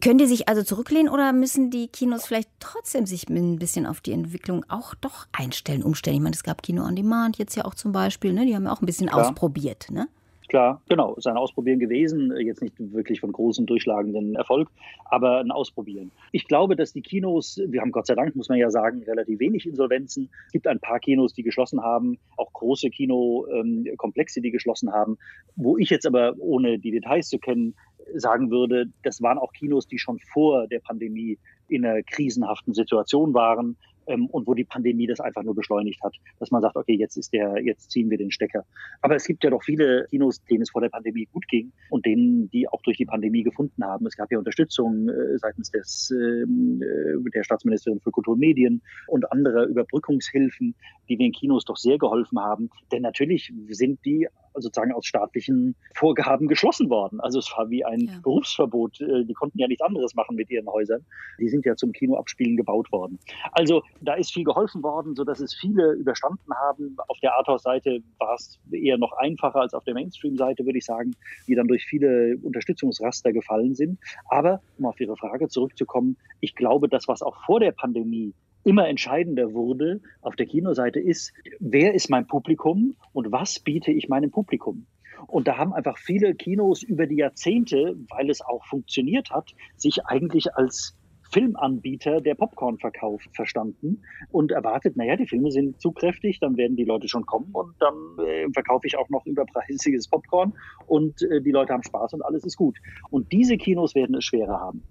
Können 0.00 0.18
die 0.18 0.26
sich 0.26 0.48
also 0.48 0.62
zurücklehnen 0.62 1.12
oder 1.12 1.32
müssen 1.32 1.70
die 1.70 1.88
Kinos 1.88 2.26
vielleicht 2.26 2.48
trotzdem 2.60 3.06
sich 3.06 3.28
ein 3.28 3.58
bisschen 3.58 3.86
auf 3.86 4.00
die 4.00 4.12
Entwicklung 4.12 4.64
auch 4.68 4.94
doch 4.94 5.26
einstellen, 5.32 5.82
umstellen? 5.82 6.16
Ich 6.16 6.22
meine, 6.22 6.34
es 6.34 6.42
gab 6.42 6.62
Kino 6.62 6.84
on 6.84 6.96
Demand 6.96 7.38
jetzt 7.38 7.56
ja 7.56 7.64
auch 7.64 7.74
zum 7.74 7.92
Beispiel, 7.92 8.32
ne? 8.32 8.46
die 8.46 8.54
haben 8.54 8.64
ja 8.64 8.72
auch 8.72 8.80
ein 8.80 8.86
bisschen 8.86 9.08
Klar. 9.08 9.28
ausprobiert, 9.28 9.90
ne? 9.90 10.08
Klar, 10.52 10.82
genau, 10.86 11.14
ist 11.14 11.26
ein 11.26 11.38
Ausprobieren 11.38 11.78
gewesen, 11.78 12.30
jetzt 12.36 12.60
nicht 12.60 12.74
wirklich 12.78 13.20
von 13.20 13.32
großem 13.32 13.64
durchschlagenden 13.64 14.34
Erfolg, 14.34 14.68
aber 15.06 15.40
ein 15.40 15.50
Ausprobieren. 15.50 16.10
Ich 16.30 16.46
glaube, 16.46 16.76
dass 16.76 16.92
die 16.92 17.00
Kinos, 17.00 17.58
wir 17.68 17.80
haben 17.80 17.90
Gott 17.90 18.06
sei 18.06 18.14
Dank, 18.14 18.36
muss 18.36 18.50
man 18.50 18.58
ja 18.58 18.68
sagen, 18.68 19.02
relativ 19.04 19.40
wenig 19.40 19.64
Insolvenzen. 19.64 20.28
Es 20.48 20.52
gibt 20.52 20.66
ein 20.66 20.78
paar 20.78 21.00
Kinos, 21.00 21.32
die 21.32 21.42
geschlossen 21.42 21.80
haben, 21.80 22.18
auch 22.36 22.52
große 22.52 22.90
Kinokomplexe, 22.90 24.42
die 24.42 24.50
geschlossen 24.50 24.92
haben. 24.92 25.16
Wo 25.56 25.78
ich 25.78 25.88
jetzt 25.88 26.06
aber, 26.06 26.34
ohne 26.36 26.78
die 26.78 26.90
Details 26.90 27.30
zu 27.30 27.38
kennen, 27.38 27.74
sagen 28.14 28.50
würde, 28.50 28.92
das 29.04 29.22
waren 29.22 29.38
auch 29.38 29.54
Kinos, 29.54 29.88
die 29.88 29.98
schon 29.98 30.18
vor 30.18 30.66
der 30.66 30.80
Pandemie 30.80 31.38
in 31.68 31.86
einer 31.86 32.02
krisenhaften 32.02 32.74
Situation 32.74 33.32
waren, 33.32 33.78
ähm, 34.06 34.26
und 34.26 34.46
wo 34.46 34.54
die 34.54 34.64
Pandemie 34.64 35.06
das 35.06 35.20
einfach 35.20 35.42
nur 35.42 35.54
beschleunigt 35.54 36.02
hat, 36.02 36.14
dass 36.38 36.50
man 36.50 36.62
sagt, 36.62 36.76
okay, 36.76 36.94
jetzt 36.94 37.16
ist 37.16 37.32
der, 37.32 37.62
jetzt 37.62 37.90
ziehen 37.90 38.10
wir 38.10 38.18
den 38.18 38.30
Stecker. 38.30 38.64
Aber 39.00 39.16
es 39.16 39.24
gibt 39.24 39.44
ja 39.44 39.50
doch 39.50 39.62
viele 39.62 40.06
Kinos, 40.10 40.42
denen 40.44 40.62
es 40.62 40.70
vor 40.70 40.80
der 40.80 40.88
Pandemie 40.88 41.26
gut 41.32 41.46
ging 41.48 41.72
und 41.90 42.06
denen, 42.06 42.50
die 42.50 42.68
auch 42.68 42.82
durch 42.82 42.96
die 42.96 43.06
Pandemie 43.06 43.42
gefunden 43.42 43.84
haben. 43.84 44.06
Es 44.06 44.16
gab 44.16 44.30
ja 44.30 44.38
Unterstützung 44.38 45.08
äh, 45.08 45.38
seitens 45.38 45.70
des, 45.70 46.10
ähm, 46.10 46.82
äh, 46.82 47.30
der 47.30 47.44
Staatsministerin 47.44 48.00
für 48.00 48.10
Kultur 48.10 48.34
und 48.34 48.40
Medien 48.40 48.82
und 49.06 49.30
anderer 49.32 49.64
Überbrückungshilfen, 49.64 50.74
die 51.08 51.16
den 51.16 51.32
Kinos 51.32 51.64
doch 51.64 51.76
sehr 51.76 51.98
geholfen 51.98 52.40
haben. 52.40 52.70
Denn 52.90 53.02
natürlich 53.02 53.52
sind 53.68 54.04
die 54.04 54.28
sozusagen 54.54 54.92
aus 54.92 55.06
staatlichen 55.06 55.74
Vorgaben 55.94 56.48
geschlossen 56.48 56.90
worden. 56.90 57.20
Also 57.20 57.38
es 57.38 57.52
war 57.56 57.70
wie 57.70 57.84
ein 57.84 58.00
ja. 58.00 58.20
Berufsverbot. 58.22 59.00
Äh, 59.00 59.24
die 59.24 59.34
konnten 59.34 59.58
ja 59.58 59.68
nichts 59.68 59.82
anderes 59.82 60.14
machen 60.14 60.36
mit 60.36 60.50
ihren 60.50 60.66
Häusern. 60.68 61.04
Die 61.38 61.48
sind 61.48 61.64
ja 61.64 61.76
zum 61.76 61.92
Kinoabspielen 61.92 62.56
gebaut 62.56 62.90
worden. 62.92 63.18
Also 63.52 63.82
da 64.00 64.14
ist 64.14 64.32
viel 64.32 64.44
geholfen 64.44 64.82
worden, 64.82 65.14
sodass 65.14 65.40
es 65.40 65.54
viele 65.54 65.92
überstanden 65.92 66.52
haben. 66.54 66.96
Auf 67.08 67.18
der 67.20 67.36
Arthouse-Seite 67.36 68.02
war 68.18 68.34
es 68.34 68.58
eher 68.70 68.98
noch 68.98 69.12
einfacher 69.12 69.60
als 69.60 69.74
auf 69.74 69.84
der 69.84 69.94
Mainstream-Seite, 69.94 70.64
würde 70.64 70.78
ich 70.78 70.84
sagen, 70.84 71.14
die 71.46 71.54
dann 71.54 71.68
durch 71.68 71.84
viele 71.84 72.36
Unterstützungsraster 72.42 73.32
gefallen 73.32 73.74
sind. 73.74 73.98
Aber 74.28 74.60
um 74.78 74.86
auf 74.86 75.00
Ihre 75.00 75.16
Frage 75.16 75.48
zurückzukommen, 75.48 76.16
ich 76.40 76.54
glaube, 76.54 76.88
das, 76.88 77.08
was 77.08 77.22
auch 77.22 77.36
vor 77.44 77.60
der 77.60 77.72
Pandemie 77.72 78.34
immer 78.64 78.88
entscheidender 78.88 79.52
wurde 79.52 80.00
auf 80.20 80.36
der 80.36 80.46
Kinoseite 80.46 81.00
ist, 81.00 81.32
wer 81.60 81.94
ist 81.94 82.10
mein 82.10 82.26
Publikum 82.26 82.94
und 83.12 83.32
was 83.32 83.60
biete 83.60 83.92
ich 83.92 84.08
meinem 84.08 84.30
Publikum? 84.30 84.86
Und 85.26 85.48
da 85.48 85.56
haben 85.56 85.72
einfach 85.72 85.98
viele 85.98 86.34
Kinos 86.34 86.82
über 86.82 87.06
die 87.06 87.16
Jahrzehnte, 87.16 87.96
weil 88.10 88.28
es 88.30 88.40
auch 88.40 88.64
funktioniert 88.66 89.30
hat, 89.30 89.54
sich 89.76 90.04
eigentlich 90.06 90.54
als 90.54 90.96
Filmanbieter 91.32 92.20
der 92.20 92.34
Popcorn-Verkauf 92.34 93.22
verstanden 93.32 94.02
und 94.30 94.52
erwartet, 94.52 94.96
naja, 94.96 95.16
die 95.16 95.26
Filme 95.26 95.50
sind 95.50 95.80
zugkräftig, 95.80 96.40
dann 96.40 96.58
werden 96.58 96.76
die 96.76 96.84
Leute 96.84 97.08
schon 97.08 97.24
kommen 97.24 97.48
und 97.52 97.74
dann 97.80 97.94
äh, 98.26 98.46
verkaufe 98.52 98.86
ich 98.86 98.98
auch 98.98 99.08
noch 99.08 99.24
überpreisiges 99.24 100.08
Popcorn 100.08 100.52
und 100.86 101.22
äh, 101.22 101.40
die 101.40 101.50
Leute 101.50 101.72
haben 101.72 101.82
Spaß 101.82 102.12
und 102.12 102.22
alles 102.22 102.44
ist 102.44 102.56
gut. 102.56 102.76
Und 103.08 103.32
diese 103.32 103.56
Kinos 103.56 103.94
werden 103.94 104.14
es 104.16 104.24
schwerer 104.24 104.60
haben. 104.60 104.82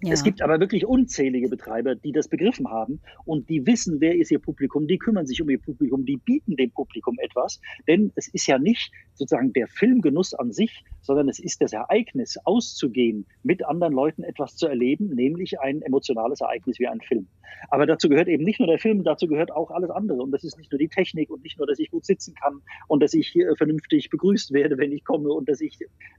Ja. 0.00 0.12
Es 0.12 0.22
gibt 0.22 0.42
aber 0.42 0.60
wirklich 0.60 0.86
unzählige 0.86 1.48
Betreiber, 1.48 1.96
die 1.96 2.12
das 2.12 2.28
begriffen 2.28 2.68
haben 2.68 3.00
und 3.24 3.48
die 3.48 3.66
wissen, 3.66 4.00
wer 4.00 4.14
ist 4.14 4.30
ihr 4.30 4.38
Publikum, 4.38 4.86
die 4.86 4.96
kümmern 4.96 5.26
sich 5.26 5.42
um 5.42 5.50
ihr 5.50 5.60
Publikum, 5.60 6.04
die 6.04 6.18
bieten 6.18 6.54
dem 6.54 6.70
Publikum 6.70 7.16
etwas. 7.18 7.60
Denn 7.88 8.12
es 8.14 8.28
ist 8.28 8.46
ja 8.46 8.58
nicht 8.58 8.92
sozusagen 9.14 9.52
der 9.52 9.66
Filmgenuss 9.66 10.34
an 10.34 10.52
sich, 10.52 10.84
sondern 11.00 11.28
es 11.28 11.40
ist 11.40 11.60
das 11.60 11.72
Ereignis, 11.72 12.38
auszugehen, 12.44 13.26
mit 13.42 13.66
anderen 13.66 13.92
Leuten 13.92 14.22
etwas 14.22 14.56
zu 14.56 14.68
erleben, 14.68 15.08
nämlich 15.08 15.58
ein 15.60 15.82
emotionales 15.82 16.40
Ereignis 16.40 16.78
wie 16.78 16.86
ein 16.86 17.00
Film. 17.00 17.26
Aber 17.70 17.86
dazu 17.86 18.08
gehört 18.08 18.28
eben 18.28 18.44
nicht 18.44 18.60
nur 18.60 18.68
der 18.68 18.78
Film, 18.78 19.02
dazu 19.02 19.26
gehört 19.26 19.50
auch 19.50 19.70
alles 19.72 19.90
andere. 19.90 20.22
Und 20.22 20.30
das 20.30 20.44
ist 20.44 20.56
nicht 20.58 20.70
nur 20.70 20.78
die 20.78 20.88
Technik 20.88 21.30
und 21.30 21.42
nicht 21.42 21.58
nur, 21.58 21.66
dass 21.66 21.78
ich 21.80 21.90
gut 21.90 22.04
sitzen 22.04 22.34
kann 22.34 22.60
und 22.86 23.02
dass 23.02 23.14
ich 23.14 23.36
vernünftig 23.56 24.10
begrüßt 24.10 24.52
werde, 24.52 24.78
wenn 24.78 24.92
ich 24.92 25.04
komme 25.04 25.30
und 25.30 25.48
dass 25.48 25.60
ich 25.60 25.78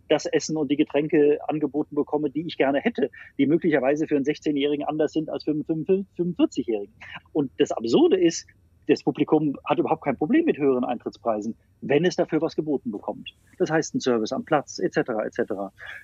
das 0.09 0.25
Essen 0.25 0.57
und 0.57 0.69
die 0.69 0.75
Getränke 0.75 1.39
angeboten 1.47 1.95
bekomme, 1.95 2.29
die 2.29 2.45
ich 2.45 2.57
gerne 2.57 2.79
hätte, 2.79 3.09
die 3.37 3.45
möglicherweise 3.69 4.07
für 4.07 4.15
einen 4.15 4.25
16-Jährigen 4.25 4.85
anders 4.85 5.13
sind 5.13 5.29
als 5.29 5.43
für 5.43 5.51
einen 5.51 5.63
45-Jährigen. 5.63 6.93
Und 7.33 7.51
das 7.59 7.71
Absurde 7.71 8.17
ist, 8.17 8.47
das 8.87 9.03
Publikum 9.03 9.55
hat 9.65 9.77
überhaupt 9.77 10.03
kein 10.03 10.17
Problem 10.17 10.45
mit 10.45 10.57
höheren 10.57 10.83
Eintrittspreisen, 10.83 11.55
wenn 11.81 12.05
es 12.05 12.15
dafür 12.15 12.41
was 12.41 12.55
geboten 12.55 12.89
bekommt. 12.89 13.29
Das 13.59 13.69
heißt 13.69 13.93
ein 13.93 13.99
Service 13.99 14.33
am 14.33 14.45
Platz 14.45 14.79
etc. 14.79 14.97
etc. 15.25 15.53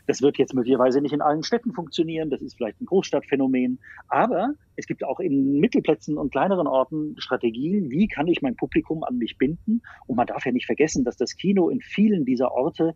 Das 0.06 0.22
wird 0.22 0.38
jetzt 0.38 0.54
möglicherweise 0.54 1.02
nicht 1.02 1.14
in 1.14 1.22
allen 1.22 1.42
Städten 1.42 1.74
funktionieren, 1.74 2.30
das 2.30 2.44
ist 2.44 2.58
vielleicht 2.58 2.80
ein 2.80 2.86
Großstadtphänomen, 2.86 3.80
aber 4.08 4.54
es 4.76 4.86
gibt 4.86 5.04
auch 5.04 5.20
in 5.20 5.60
Mittelplätzen 5.60 6.16
und 6.16 6.32
kleineren 6.32 6.68
Orten 6.68 7.16
Strategien, 7.18 7.90
wie 7.90 8.08
kann 8.08 8.28
ich 8.28 8.44
mein 8.44 8.56
Publikum 8.56 9.04
an 9.04 9.18
mich 9.18 9.40
binden. 9.40 9.82
Und 10.06 10.16
man 10.16 10.28
darf 10.28 10.46
ja 10.46 10.52
nicht 10.52 10.68
vergessen, 10.68 11.04
dass 11.04 11.18
das 11.18 11.36
Kino 11.36 11.70
in 11.70 11.82
vielen 11.82 12.24
dieser 12.24 12.52
Orte 12.52 12.96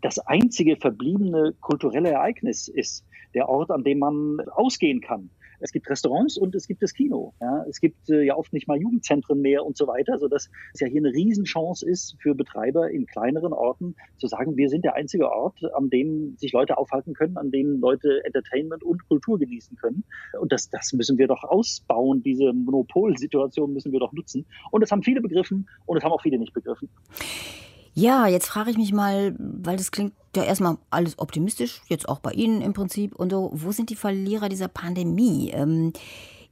das 0.00 0.18
einzige 0.18 0.76
verbliebene 0.76 1.54
kulturelle 1.60 2.10
Ereignis 2.10 2.68
ist, 2.68 3.04
der 3.34 3.48
Ort, 3.48 3.70
an 3.70 3.84
dem 3.84 3.98
man 3.98 4.40
ausgehen 4.54 5.00
kann. 5.00 5.30
Es 5.60 5.72
gibt 5.72 5.88
Restaurants 5.88 6.36
und 6.36 6.54
es 6.54 6.66
gibt 6.66 6.82
das 6.82 6.92
Kino. 6.92 7.32
Ja. 7.40 7.64
Es 7.68 7.80
gibt 7.80 8.10
äh, 8.10 8.22
ja 8.22 8.36
oft 8.36 8.52
nicht 8.52 8.68
mal 8.68 8.78
Jugendzentren 8.78 9.40
mehr 9.40 9.64
und 9.64 9.76
so 9.76 9.86
weiter, 9.86 10.18
sodass 10.18 10.50
es 10.74 10.80
ja 10.80 10.86
hier 10.86 11.00
eine 11.00 11.12
Riesenchance 11.12 11.88
ist 11.88 12.16
für 12.20 12.34
Betreiber 12.34 12.90
in 12.90 13.06
kleineren 13.06 13.54
Orten 13.54 13.96
zu 14.18 14.26
sagen, 14.26 14.56
wir 14.58 14.68
sind 14.68 14.84
der 14.84 14.94
einzige 14.94 15.30
Ort, 15.30 15.58
an 15.74 15.88
dem 15.88 16.36
sich 16.36 16.52
Leute 16.52 16.76
aufhalten 16.76 17.14
können, 17.14 17.38
an 17.38 17.50
dem 17.50 17.80
Leute 17.80 18.22
Entertainment 18.24 18.82
und 18.82 19.08
Kultur 19.08 19.38
genießen 19.38 19.76
können. 19.76 20.04
Und 20.38 20.52
das, 20.52 20.68
das 20.68 20.92
müssen 20.92 21.18
wir 21.18 21.28
doch 21.28 21.44
ausbauen, 21.44 22.22
diese 22.22 22.52
Monopolsituation 22.52 23.72
müssen 23.72 23.92
wir 23.92 24.00
doch 24.00 24.12
nutzen. 24.12 24.44
Und 24.70 24.82
das 24.82 24.90
haben 24.90 25.02
viele 25.02 25.20
begriffen 25.20 25.68
und 25.86 25.94
das 25.94 26.04
haben 26.04 26.12
auch 26.12 26.22
viele 26.22 26.38
nicht 26.38 26.52
begriffen. 26.52 26.90
Ja, 27.94 28.26
jetzt 28.26 28.46
frage 28.46 28.70
ich 28.70 28.76
mich 28.76 28.92
mal, 28.92 29.34
weil 29.38 29.76
das 29.76 29.90
klingt 29.90 30.12
ja 30.36 30.42
erstmal 30.42 30.78
alles 30.90 31.18
optimistisch, 31.18 31.80
jetzt 31.88 32.08
auch 32.08 32.18
bei 32.18 32.32
Ihnen 32.32 32.60
im 32.60 32.72
Prinzip 32.72 33.14
und 33.14 33.30
so, 33.30 33.50
wo 33.52 33.70
sind 33.70 33.90
die 33.90 33.96
Verlierer 33.96 34.48
dieser 34.48 34.68
Pandemie? 34.68 35.50
Ähm, 35.54 35.92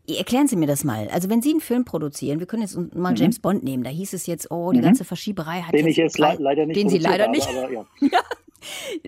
Erklären 0.08 0.48
Sie 0.48 0.56
mir 0.56 0.66
das 0.66 0.82
mal. 0.82 1.08
Also 1.12 1.30
wenn 1.30 1.42
Sie 1.42 1.50
einen 1.50 1.60
Film 1.60 1.84
produzieren, 1.84 2.40
wir 2.40 2.46
können 2.46 2.62
jetzt 2.62 2.76
mal 2.76 3.12
mhm. 3.12 3.16
James 3.16 3.38
Bond 3.38 3.62
nehmen, 3.62 3.84
da 3.84 3.90
hieß 3.90 4.14
es 4.14 4.26
jetzt, 4.26 4.50
oh, 4.50 4.72
die 4.72 4.78
mhm. 4.78 4.82
ganze 4.82 5.04
Verschieberei 5.04 5.62
hat 5.62 5.72
den 5.72 5.86
jetzt, 5.86 5.90
ich 5.92 5.96
jetzt 5.96 6.18
le 6.18 6.36
leider 6.40 6.66
nicht 6.66 6.76
den 6.76 6.88
Sie 6.88 6.98
leider 6.98 7.28
nicht. 7.28 7.48
Aber, 7.48 7.70
ja. 7.70 7.86
ja. 8.00 8.08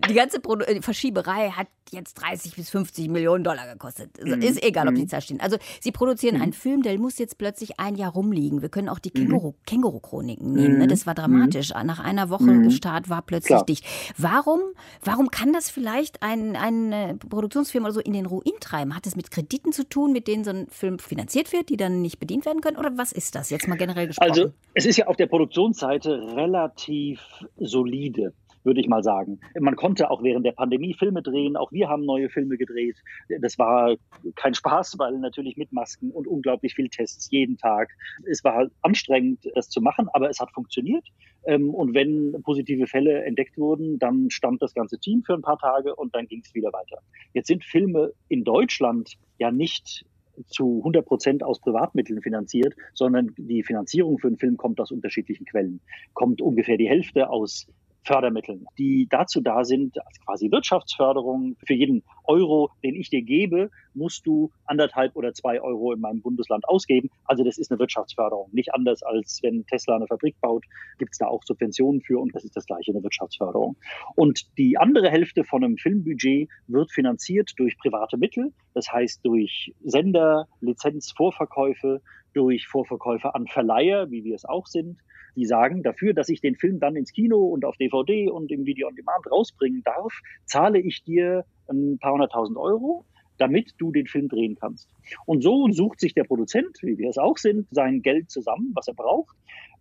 Die 0.08 0.14
ganze 0.14 0.40
Pro 0.40 0.56
äh, 0.56 0.80
Verschieberei 0.82 1.50
hat 1.50 1.68
jetzt 1.90 2.14
30 2.14 2.56
bis 2.56 2.70
50 2.70 3.08
Millionen 3.08 3.44
Dollar 3.44 3.66
gekostet. 3.73 4.11
Also 4.20 4.37
mhm. 4.37 4.42
Ist 4.42 4.62
egal, 4.62 4.88
ob 4.88 4.94
die 4.94 5.02
mhm. 5.02 5.08
Zahl 5.08 5.20
stehen. 5.20 5.40
Also 5.40 5.56
sie 5.80 5.92
produzieren 5.92 6.37
mhm. 6.37 6.42
einen 6.42 6.52
Film, 6.52 6.82
der 6.82 6.99
muss 6.99 7.18
jetzt 7.18 7.38
plötzlich 7.38 7.78
ein 7.78 7.94
Jahr 7.94 8.12
rumliegen. 8.12 8.62
Wir 8.62 8.68
können 8.68 8.88
auch 8.88 8.99
die 8.99 9.11
Känguru, 9.11 9.50
mhm. 9.50 9.54
Känguru-Chroniken 9.66 10.52
nehmen. 10.52 10.78
Ne? 10.78 10.87
Das 10.87 11.06
war 11.06 11.14
dramatisch. 11.14 11.70
Nach 11.70 12.00
einer 12.00 12.30
Woche 12.30 12.70
Start 12.70 13.08
war 13.08 13.23
plötzlich 13.23 13.49
Klar. 13.49 13.64
dicht. 13.64 13.84
Warum, 14.18 14.61
warum 15.02 15.30
kann 15.30 15.52
das 15.52 15.70
vielleicht 15.70 16.23
ein, 16.23 16.56
ein 16.56 17.18
Produktionsfirma 17.18 17.87
oder 17.87 17.94
so 17.94 18.00
in 18.00 18.12
den 18.12 18.26
Ruin 18.26 18.54
treiben? 18.61 18.94
Hat 18.94 19.06
es 19.06 19.16
mit 19.16 19.30
Krediten 19.30 19.73
zu 19.73 19.88
tun, 19.88 20.12
mit 20.12 20.28
denen 20.28 20.44
so 20.44 20.50
ein 20.50 20.66
Film 20.68 20.99
finanziert 20.99 21.52
wird, 21.52 21.68
die 21.68 21.76
dann 21.76 22.02
nicht 22.02 22.18
bedient 22.18 22.46
werden 22.46 22.61
können? 22.61 22.76
Oder 22.76 22.96
was 22.96 23.12
ist 23.12 23.34
das 23.34 23.50
jetzt 23.50 23.68
mal 23.68 23.76
generell 23.76 24.06
gesprochen? 24.06 24.30
Also 24.30 24.52
es 24.75 24.87
ist 24.87 24.96
ja 24.96 25.06
auf 25.06 25.16
der 25.16 25.26
Produktionsseite 25.26 26.34
relativ 26.37 27.20
solide 27.56 28.32
würde 28.64 28.80
ich 28.80 28.88
mal 28.88 29.02
sagen. 29.02 29.40
Man 29.59 29.76
konnte 29.76 30.11
auch 30.11 30.23
während 30.23 30.44
der 30.47 30.52
Pandemie 30.52 30.94
Filme 30.94 31.23
drehen, 31.23 31.56
auch 31.56 31.71
wir 31.73 31.88
haben 31.88 32.04
neue 32.04 32.28
Filme 32.28 32.56
gedreht. 32.56 32.97
Das 33.40 33.59
war 33.59 33.97
kein 34.35 34.54
Spaß, 34.54 34.99
weil 34.99 35.18
natürlich 35.18 35.56
mit 35.56 35.73
Masken 35.73 36.11
und 36.11 36.26
unglaublich 36.26 36.75
viel 36.75 36.88
Tests 36.88 37.30
jeden 37.30 37.56
Tag. 37.56 37.90
Es 38.28 38.42
war 38.44 38.68
anstrengend, 38.83 39.49
das 39.54 39.68
zu 39.68 39.80
machen, 39.80 40.09
aber 40.12 40.30
es 40.30 40.40
hat 40.40 40.50
funktioniert. 40.52 41.06
Ähm, 41.47 41.75
und 41.75 41.94
wenn 41.94 42.40
positive 42.42 42.87
Fälle 42.87 43.25
entdeckt 43.25 43.59
wurden, 43.59 43.99
dann 43.99 44.30
stand 44.30 44.62
das 44.62 44.75
ganze 44.75 44.99
Team 44.99 45.23
für 45.23 45.35
ein 45.35 45.42
paar 45.42 45.59
Tage 45.59 45.94
und 45.94 46.14
dann 46.14 46.26
ging 46.26 46.42
es 46.44 46.54
wieder 46.54 46.73
weiter. 46.73 46.99
Jetzt 47.33 47.49
sind 47.49 47.64
Filme 47.64 48.12
in 48.28 48.44
Deutschland 48.44 49.14
ja 49.38 49.50
nicht 49.50 50.04
zu 50.47 50.78
100 50.78 51.06
Prozent 51.06 51.42
aus 51.42 51.61
Privatmitteln 51.61 52.21
finanziert, 52.21 52.75
sondern 52.92 53.35
die 53.37 53.62
Finanzierung 53.62 54.18
für 54.18 54.28
einen 54.28 54.38
Film 54.38 54.56
kommt 54.56 54.80
aus 54.80 54.90
unterschiedlichen 54.90 55.47
Quellen. 55.47 55.80
Kommt 56.12 56.42
ungefähr 56.42 56.76
die 56.76 56.88
Hälfte 56.88 57.30
aus 57.30 57.66
Fördermitteln, 58.04 58.66
die 58.78 59.06
dazu 59.11 59.40
da 59.40 59.64
sind, 59.64 59.99
als 60.04 60.20
quasi 60.20 60.50
Wirtschaftsförderung. 60.50 61.56
Für 61.66 61.75
jeden 61.75 62.02
Euro, 62.25 62.70
den 62.82 62.94
ich 62.94 63.11
dir 63.11 63.23
gebe, 63.23 63.70
musst 63.94 64.26
du 64.26 64.50
anderthalb 64.66 65.16
oder 65.16 65.32
zwei 65.32 65.61
Euro 65.61 65.92
in 65.92 66.00
meinem 66.00 66.20
Bundesland 66.20 66.68
ausgeben. 66.68 67.11
Also 67.25 67.44
das 67.44 67.58
ist 67.58 67.70
eine 67.70 67.78
Wirtschaftsförderung. 67.78 68.50
Nicht 68.52 68.75
anders 68.75 69.02
als 69.02 69.40
wenn 69.42 69.66
Tesla 69.66 69.96
eine 69.96 70.06
Fabrik 70.06 70.40
baut, 70.40 70.64
gibt 70.99 71.12
es 71.12 71.18
da 71.18 71.26
auch 71.26 71.42
Subventionen 71.44 72.02
für 72.02 72.20
und 72.20 72.34
das 72.34 72.44
ist 72.44 72.56
das 72.56 72.66
gleiche, 72.66 72.92
eine 72.92 73.02
Wirtschaftsförderung. 73.02 73.76
Und 74.14 74.46
die 74.58 74.76
andere 74.78 75.11
Hälfte 75.11 75.44
von 75.44 75.64
einem 75.64 75.76
Filmbudget 75.76 76.49
wird 76.66 76.92
finanziert 76.92 77.52
durch 77.56 77.78
private 77.78 78.16
Mittel, 78.16 78.52
das 78.75 78.92
heißt 78.92 79.25
durch 79.25 79.75
Sender, 79.82 80.46
Lizenzvorverkäufe, 80.61 82.02
durch 82.34 82.66
Vorverkäufe 82.66 83.34
an 83.34 83.46
Verleiher, 83.46 84.11
wie 84.11 84.25
wir 84.25 84.34
es 84.34 84.44
auch 84.44 84.66
sind, 84.66 84.99
die 85.37 85.47
sagen, 85.47 85.83
dafür, 85.83 86.14
dass 86.14 86.29
ich 86.29 86.41
den 86.41 86.57
Film 86.57 86.81
dann 86.81 86.97
ins 86.97 87.12
Kino 87.12 87.38
und 87.38 87.64
auf 87.64 87.76
DVD 87.76 88.31
und 88.31 88.50
im 88.50 88.67
Video 88.67 88.88
on 88.88 88.95
Demand 88.95 89.31
rausbringen 89.31 89.83
darf, 89.83 90.12
zahle 90.45 90.81
ich 90.81 91.05
dir 91.05 91.45
ein 91.69 91.99
paar 91.99 92.12
hunderttausend 92.12 92.59
Euro, 92.59 93.05
damit 93.38 93.75
du 93.79 93.91
den 93.91 94.07
Film 94.07 94.29
drehen 94.29 94.57
kannst. 94.57 94.88
Und 95.26 95.43
so 95.43 95.69
sucht 95.71 96.00
sich 96.00 96.14
der 96.14 96.25
Produzent, 96.25 96.79
wie 96.83 96.99
wir 96.99 97.09
es 97.09 97.19
auch 97.19 97.38
sind, 97.38 97.67
sein 97.71 98.03
Geld 98.03 98.31
zusammen, 98.31 98.73
was 98.75 98.88
er 98.88 98.95
braucht. 98.95 99.37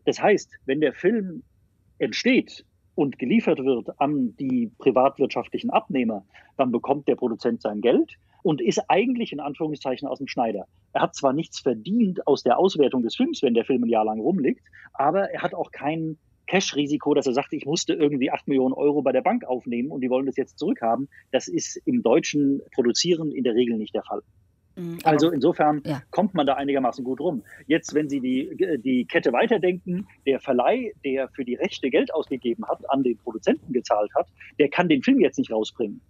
Das 0.06 0.22
heißt, 0.22 0.50
wenn 0.66 0.82
der 0.82 0.94
Film 0.94 1.44
entsteht 2.00 2.66
und 2.96 3.20
geliefert 3.20 3.60
wird 3.60 4.00
an 4.00 4.36
die 4.38 4.72
privatwirtschaftlichen 4.78 5.70
Abnehmer, 5.70 6.26
dann 6.58 6.72
bekommt 6.72 7.08
der 7.08 7.16
Produzent 7.16 7.62
sein 7.62 7.82
Geld 7.82 8.18
und 8.44 8.62
ist 8.62 8.82
eigentlich 8.90 9.32
in 9.32 9.40
Anführungszeichen 9.40 10.08
aus 10.08 10.20
dem 10.20 10.28
Schneider. 10.28 10.68
Er 10.92 11.02
hat 11.02 11.16
zwar 11.16 11.34
nichts 11.34 11.60
verdient 11.60 12.28
aus 12.28 12.44
der 12.44 12.60
Auswertung 12.60 13.02
des 13.02 13.16
Films, 13.16 13.42
wenn 13.42 13.54
der 13.54 13.66
Film 13.66 13.84
ein 13.84 13.90
Jahr 13.90 14.06
lang 14.06 14.20
rumliegt, 14.20 14.62
aber 14.94 15.32
er 15.32 15.42
hat 15.42 15.56
auch 15.56 15.72
kein 15.72 16.18
Cash-Risiko, 16.46 17.14
dass 17.14 17.26
er 17.26 17.34
sagt, 17.34 17.54
ich 17.54 17.66
musste 17.66 17.94
irgendwie 17.94 18.30
acht 18.30 18.48
Millionen 18.48 18.74
Euro 18.74 19.02
bei 19.02 19.12
der 19.12 19.22
Bank 19.22 19.46
aufnehmen 19.46 19.90
und 19.90 20.02
die 20.02 20.10
wollen 20.10 20.26
das 20.26 20.36
jetzt 20.36 20.60
zurückhaben. 20.60 21.10
Das 21.32 21.48
ist 21.48 21.78
im 21.86 22.04
deutschen 22.04 22.62
Produzieren 22.74 23.32
in 23.32 23.44
der 23.44 23.56
Regel 23.56 23.78
nicht 23.78 23.96
der 23.96 24.04
Fall. 24.04 24.22
Mhm, 24.76 25.00
also 25.04 25.30
insofern 25.30 25.82
ja. 25.86 26.02
kommt 26.12 26.34
man 26.34 26.48
da 26.48 26.54
einigermaßen 26.54 27.04
gut 27.04 27.20
rum. 27.20 27.44
Jetzt, 27.68 27.94
wenn 27.94 28.10
Sie 28.10 28.20
die, 28.20 28.80
die 28.84 29.06
Kette 29.06 29.32
weiterdenken, 29.34 30.08
der 30.26 30.40
Verleih, 30.40 30.94
der 31.04 31.30
für 31.30 31.46
die 31.46 31.56
Rechte 31.56 31.90
Geld 31.90 32.14
ausgegeben 32.14 32.66
hat, 32.68 32.90
an 32.90 33.04
den 33.04 33.18
Produzenten 33.18 33.74
gezahlt 33.74 34.12
hat, 34.16 34.28
der 34.60 34.70
kann 34.70 34.90
den 34.90 35.04
Film 35.04 35.20
jetzt 35.20 35.38
nicht 35.38 35.52
rausbringen. 35.52 36.02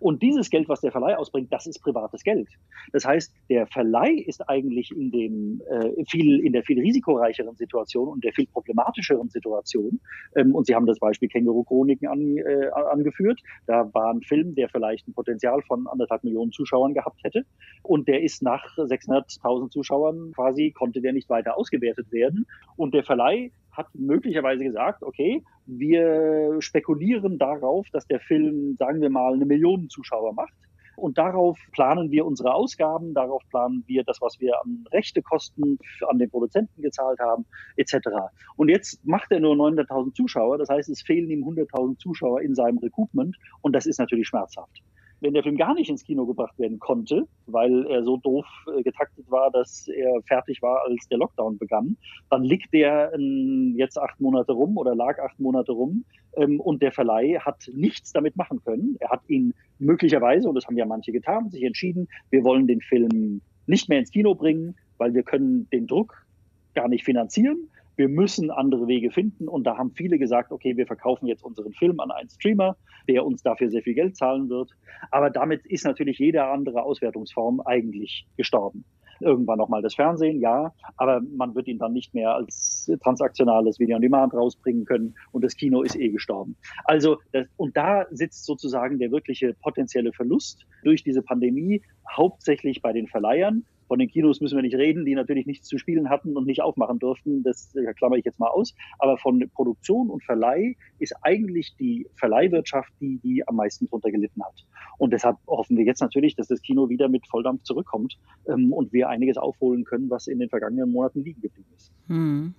Und 0.00 0.22
dieses 0.22 0.50
Geld, 0.50 0.68
was 0.68 0.80
der 0.80 0.90
Verleih 0.90 1.16
ausbringt, 1.16 1.52
das 1.52 1.66
ist 1.66 1.80
privates 1.80 2.24
Geld. 2.24 2.48
Das 2.92 3.04
heißt, 3.04 3.32
der 3.48 3.66
Verleih 3.66 4.14
ist 4.26 4.48
eigentlich 4.48 4.90
in 4.90 5.10
dem 5.10 5.62
äh, 5.70 6.04
viel 6.08 6.40
in 6.40 6.52
der 6.52 6.64
viel 6.64 6.80
risikoreicheren 6.80 7.54
Situation 7.56 8.08
und 8.08 8.24
der 8.24 8.32
viel 8.32 8.46
problematischeren 8.46 9.28
Situation. 9.28 10.00
Ähm, 10.34 10.54
und 10.54 10.66
Sie 10.66 10.74
haben 10.74 10.86
das 10.86 10.98
Beispiel 10.98 11.28
Känguru-Chroniken 11.28 12.08
an, 12.08 12.36
äh, 12.38 12.68
angeführt. 12.90 13.40
Da 13.66 13.88
war 13.94 14.12
ein 14.12 14.22
Film, 14.22 14.54
der 14.54 14.68
vielleicht 14.68 15.06
ein 15.06 15.14
Potenzial 15.14 15.62
von 15.62 15.86
anderthalb 15.86 16.24
Millionen 16.24 16.52
Zuschauern 16.52 16.94
gehabt 16.94 17.22
hätte. 17.22 17.44
Und 17.82 18.08
der 18.10 18.24
ist 18.24 18.42
nach 18.42 18.76
600.000 18.76 19.70
Zuschauern 19.70 20.32
quasi 20.34 20.72
konnte 20.72 21.00
der 21.00 21.12
nicht 21.12 21.30
weiter 21.30 21.56
ausgewertet 21.56 22.10
werden. 22.10 22.44
Und 22.74 22.92
der 22.92 23.04
Verleih 23.04 23.52
hat 23.70 23.86
möglicherweise 23.94 24.64
gesagt, 24.64 25.04
okay, 25.04 25.44
wir 25.66 26.56
spekulieren 26.58 27.38
darauf, 27.38 27.86
dass 27.92 28.08
der 28.08 28.18
Film, 28.18 28.74
sagen 28.80 29.00
wir 29.00 29.10
mal, 29.10 29.32
eine 29.32 29.46
Million 29.46 29.88
Zuschauer 29.88 30.32
macht. 30.32 30.54
Und 30.96 31.18
darauf 31.18 31.56
planen 31.70 32.10
wir 32.10 32.26
unsere 32.26 32.52
Ausgaben, 32.52 33.14
darauf 33.14 33.44
planen 33.48 33.84
wir 33.86 34.02
das, 34.02 34.20
was 34.20 34.40
wir 34.40 34.60
an 34.60 34.84
Rechtekosten 34.92 35.78
an 36.08 36.18
den 36.18 36.28
Produzenten 36.30 36.82
gezahlt 36.82 37.20
haben, 37.20 37.46
etc. 37.76 38.08
Und 38.56 38.70
jetzt 38.70 39.06
macht 39.06 39.30
er 39.30 39.38
nur 39.38 39.54
900.000 39.54 40.14
Zuschauer, 40.14 40.58
das 40.58 40.68
heißt, 40.68 40.88
es 40.88 41.00
fehlen 41.00 41.30
ihm 41.30 41.44
100.000 41.44 41.96
Zuschauer 41.98 42.42
in 42.42 42.56
seinem 42.56 42.78
Recoupment 42.78 43.36
und 43.62 43.72
das 43.72 43.86
ist 43.86 44.00
natürlich 44.00 44.26
schmerzhaft 44.26 44.82
wenn 45.20 45.34
der 45.34 45.42
Film 45.42 45.56
gar 45.56 45.74
nicht 45.74 45.90
ins 45.90 46.04
Kino 46.04 46.26
gebracht 46.26 46.58
werden 46.58 46.78
konnte, 46.78 47.26
weil 47.46 47.86
er 47.86 48.02
so 48.04 48.16
doof 48.16 48.46
äh, 48.76 48.82
getaktet 48.82 49.30
war, 49.30 49.50
dass 49.50 49.88
er 49.88 50.22
fertig 50.26 50.62
war, 50.62 50.82
als 50.86 51.08
der 51.08 51.18
Lockdown 51.18 51.58
begann, 51.58 51.96
dann 52.30 52.42
liegt 52.42 52.72
der 52.72 53.12
ähm, 53.14 53.74
jetzt 53.76 53.98
acht 53.98 54.20
Monate 54.20 54.52
rum 54.52 54.76
oder 54.78 54.94
lag 54.94 55.18
acht 55.18 55.38
Monate 55.38 55.72
rum 55.72 56.04
ähm, 56.36 56.60
und 56.60 56.82
der 56.82 56.92
Verleih 56.92 57.38
hat 57.40 57.70
nichts 57.72 58.12
damit 58.12 58.36
machen 58.36 58.62
können. 58.64 58.96
Er 59.00 59.10
hat 59.10 59.22
ihn 59.28 59.54
möglicherweise, 59.78 60.48
und 60.48 60.54
das 60.54 60.66
haben 60.66 60.78
ja 60.78 60.86
manche 60.86 61.12
getan, 61.12 61.50
sich 61.50 61.62
entschieden, 61.62 62.08
wir 62.30 62.44
wollen 62.44 62.66
den 62.66 62.80
Film 62.80 63.42
nicht 63.66 63.88
mehr 63.88 63.98
ins 63.98 64.10
Kino 64.10 64.34
bringen, 64.34 64.76
weil 64.98 65.14
wir 65.14 65.22
können 65.22 65.68
den 65.70 65.86
Druck 65.86 66.26
gar 66.74 66.88
nicht 66.88 67.04
finanzieren 67.04 67.68
wir 67.96 68.08
müssen 68.08 68.50
andere 68.50 68.86
Wege 68.86 69.10
finden. 69.10 69.48
Und 69.48 69.64
da 69.64 69.76
haben 69.76 69.92
viele 69.92 70.18
gesagt, 70.18 70.52
okay, 70.52 70.76
wir 70.76 70.86
verkaufen 70.86 71.26
jetzt 71.26 71.44
unseren 71.44 71.72
Film 71.72 72.00
an 72.00 72.10
einen 72.10 72.28
Streamer, 72.28 72.76
der 73.08 73.24
uns 73.24 73.42
dafür 73.42 73.70
sehr 73.70 73.82
viel 73.82 73.94
Geld 73.94 74.16
zahlen 74.16 74.48
wird. 74.48 74.70
Aber 75.10 75.30
damit 75.30 75.66
ist 75.66 75.84
natürlich 75.84 76.18
jede 76.18 76.44
andere 76.44 76.82
Auswertungsform 76.82 77.60
eigentlich 77.60 78.26
gestorben. 78.36 78.84
Irgendwann 79.22 79.58
nochmal 79.58 79.82
das 79.82 79.94
Fernsehen, 79.94 80.40
ja, 80.40 80.72
aber 80.96 81.20
man 81.36 81.54
wird 81.54 81.68
ihn 81.68 81.78
dann 81.78 81.92
nicht 81.92 82.14
mehr 82.14 82.34
als 82.34 82.90
transaktionales 83.02 83.78
Video 83.78 83.96
on 83.96 84.02
Demand 84.02 84.32
rausbringen 84.32 84.86
können 84.86 85.14
und 85.32 85.44
das 85.44 85.56
Kino 85.56 85.82
ist 85.82 85.94
eh 85.94 86.08
gestorben. 86.08 86.56
Also, 86.84 87.18
das, 87.32 87.46
und 87.58 87.76
da 87.76 88.06
sitzt 88.10 88.46
sozusagen 88.46 88.98
der 88.98 89.10
wirkliche 89.10 89.52
potenzielle 89.62 90.14
Verlust 90.14 90.64
durch 90.84 91.04
diese 91.04 91.20
Pandemie, 91.20 91.82
hauptsächlich 92.10 92.80
bei 92.80 92.94
den 92.94 93.08
Verleihern, 93.08 93.66
von 93.90 93.98
den 93.98 94.08
Kinos 94.08 94.40
müssen 94.40 94.54
wir 94.54 94.62
nicht 94.62 94.76
reden, 94.76 95.04
die 95.04 95.16
natürlich 95.16 95.46
nichts 95.46 95.66
zu 95.66 95.76
spielen 95.76 96.10
hatten 96.10 96.36
und 96.36 96.46
nicht 96.46 96.62
aufmachen 96.62 97.00
durften. 97.00 97.42
Das 97.42 97.74
äh, 97.74 97.92
klammer 97.94 98.14
ich 98.14 98.24
jetzt 98.24 98.38
mal 98.38 98.46
aus. 98.46 98.72
Aber 99.00 99.18
von 99.18 99.50
Produktion 99.52 100.10
und 100.10 100.22
Verleih 100.22 100.76
ist 101.00 101.12
eigentlich 101.22 101.74
die 101.76 102.06
Verleihwirtschaft 102.14 102.92
die, 103.00 103.18
die 103.18 103.48
am 103.48 103.56
meisten 103.56 103.88
drunter 103.88 104.12
gelitten 104.12 104.44
hat. 104.44 104.64
Und 104.98 105.12
deshalb 105.12 105.38
hoffen 105.44 105.76
wir 105.76 105.84
jetzt 105.84 106.00
natürlich, 106.00 106.36
dass 106.36 106.46
das 106.46 106.62
Kino 106.62 106.88
wieder 106.88 107.08
mit 107.08 107.26
Volldampf 107.26 107.64
zurückkommt 107.64 108.16
ähm, 108.46 108.72
und 108.72 108.92
wir 108.92 109.08
einiges 109.08 109.38
aufholen 109.38 109.82
können, 109.82 110.08
was 110.08 110.28
in 110.28 110.38
den 110.38 110.50
vergangenen 110.50 110.92
Monaten 110.92 111.24
liegen 111.24 111.40
geblieben 111.40 111.70
ist. 111.74 111.90
Hm. 112.06 112.54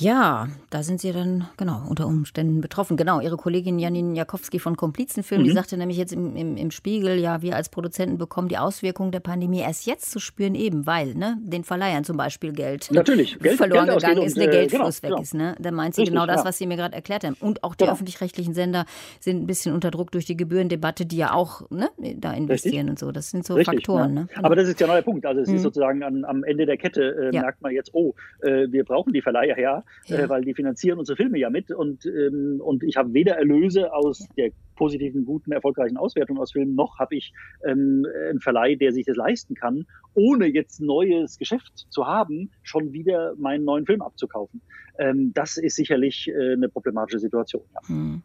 Ja, 0.00 0.46
da 0.70 0.84
sind 0.84 1.00
Sie 1.00 1.10
dann 1.10 1.48
genau 1.56 1.82
unter 1.88 2.06
Umständen 2.06 2.60
betroffen. 2.60 2.96
Genau, 2.96 3.20
Ihre 3.20 3.36
Kollegin 3.36 3.80
Janine 3.80 4.16
Jakowski 4.16 4.60
von 4.60 4.76
Komplizenfilm, 4.76 5.42
mhm. 5.42 5.46
die 5.46 5.50
sagte 5.50 5.76
nämlich 5.76 5.96
jetzt 5.96 6.12
im, 6.12 6.36
im, 6.36 6.56
im, 6.56 6.70
Spiegel, 6.70 7.18
ja, 7.18 7.42
wir 7.42 7.56
als 7.56 7.68
Produzenten 7.68 8.16
bekommen 8.16 8.48
die 8.48 8.58
Auswirkungen 8.58 9.10
der 9.10 9.18
Pandemie 9.18 9.58
erst 9.58 9.86
jetzt 9.86 10.12
zu 10.12 10.20
spüren, 10.20 10.54
eben 10.54 10.86
weil 10.86 11.14
ne, 11.14 11.36
den 11.40 11.64
Verleihern 11.64 12.04
zum 12.04 12.16
Beispiel 12.16 12.52
Geld, 12.52 12.92
Natürlich, 12.92 13.40
Geld 13.40 13.56
verloren 13.56 13.86
Geld 13.86 13.98
gegangen 13.98 14.22
ist, 14.22 14.36
der 14.36 14.46
Geldfluss 14.46 14.98
äh, 14.98 15.08
genau, 15.08 15.16
weg 15.16 15.16
genau. 15.16 15.22
ist. 15.22 15.34
Ne? 15.34 15.56
Da 15.58 15.72
meint 15.72 15.96
sie 15.96 16.02
Richtig, 16.02 16.14
genau 16.14 16.26
das, 16.26 16.42
ja. 16.42 16.44
was 16.44 16.58
Sie 16.58 16.66
mir 16.66 16.76
gerade 16.76 16.94
erklärt 16.94 17.24
haben. 17.24 17.36
Und 17.40 17.64
auch 17.64 17.74
die 17.74 17.82
genau. 17.82 17.94
öffentlich-rechtlichen 17.94 18.54
Sender 18.54 18.84
sind 19.18 19.42
ein 19.42 19.46
bisschen 19.48 19.74
unter 19.74 19.90
Druck 19.90 20.12
durch 20.12 20.26
die 20.26 20.36
Gebührendebatte, 20.36 21.06
die 21.06 21.16
ja 21.16 21.32
auch 21.32 21.68
ne, 21.70 21.88
da 21.96 22.32
investieren 22.34 22.88
Richtig. 22.88 22.90
und 22.90 22.98
so. 23.00 23.10
Das 23.10 23.30
sind 23.30 23.44
so 23.44 23.54
Richtig, 23.54 23.78
Faktoren. 23.78 24.14
Ja. 24.14 24.22
Ne? 24.22 24.28
Aber 24.44 24.54
das 24.54 24.68
ist 24.68 24.78
ja 24.78 24.86
neuer 24.86 25.02
Punkt. 25.02 25.26
Also 25.26 25.40
es 25.40 25.48
mhm. 25.48 25.56
ist 25.56 25.62
sozusagen 25.62 26.04
an, 26.04 26.24
am 26.24 26.44
Ende 26.44 26.66
der 26.66 26.76
Kette 26.76 27.30
äh, 27.32 27.34
ja. 27.34 27.42
merkt 27.42 27.62
man 27.62 27.72
jetzt, 27.72 27.90
oh, 27.94 28.14
äh, 28.42 28.70
wir 28.70 28.84
brauchen 28.84 29.12
die 29.12 29.22
Verleiher 29.22 29.58
ja, 29.58 29.82
äh, 30.06 30.28
weil 30.28 30.42
die 30.42 30.54
finanzieren 30.54 30.98
unsere 30.98 31.16
Filme 31.16 31.38
ja 31.38 31.50
mit 31.50 31.70
und, 31.70 32.06
ähm, 32.06 32.60
und 32.62 32.82
ich 32.82 32.96
habe 32.96 33.12
weder 33.12 33.36
Erlöse 33.36 33.92
aus 33.92 34.26
der 34.36 34.50
positiven, 34.76 35.24
guten, 35.24 35.52
erfolgreichen 35.52 35.96
Auswertung 35.96 36.38
aus 36.38 36.52
Filmen, 36.52 36.74
noch 36.74 36.98
habe 36.98 37.16
ich 37.16 37.32
ähm, 37.64 38.06
einen 38.28 38.40
Verleih, 38.40 38.76
der 38.76 38.92
sich 38.92 39.06
das 39.06 39.16
leisten 39.16 39.54
kann, 39.54 39.86
ohne 40.14 40.46
jetzt 40.46 40.80
neues 40.80 41.36
Geschäft 41.38 41.86
zu 41.90 42.06
haben, 42.06 42.50
schon 42.62 42.92
wieder 42.92 43.34
meinen 43.36 43.64
neuen 43.64 43.86
Film 43.86 44.02
abzukaufen. 44.02 44.62
Ähm, 44.98 45.32
das 45.34 45.56
ist 45.56 45.76
sicherlich 45.76 46.28
äh, 46.28 46.52
eine 46.52 46.68
problematische 46.68 47.18
Situation. 47.18 47.64
Ja. 47.74 47.88
Hm. 47.88 48.22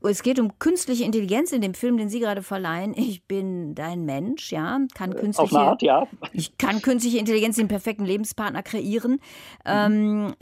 Es 0.00 0.22
geht 0.22 0.38
um 0.38 0.58
künstliche 0.58 1.04
Intelligenz 1.04 1.50
in 1.52 1.60
dem 1.60 1.74
Film, 1.74 1.96
den 1.96 2.08
Sie 2.08 2.20
gerade 2.20 2.42
verleihen. 2.42 2.94
Ich 2.96 3.24
bin 3.24 3.74
dein 3.74 4.04
Mensch, 4.04 4.52
ja. 4.52 4.78
Kann 4.94 5.14
künstliche, 5.14 5.54
Auf 5.54 5.54
eine 5.54 5.70
Art, 5.70 5.82
ja. 5.82 6.06
Ich 6.32 6.56
kann 6.58 6.82
künstliche 6.82 7.18
Intelligenz 7.18 7.56
den 7.56 7.68
perfekten 7.68 8.04
Lebenspartner 8.04 8.62
kreieren. 8.62 9.12
Mhm. 9.12 9.18
Ähm, 9.64 10.34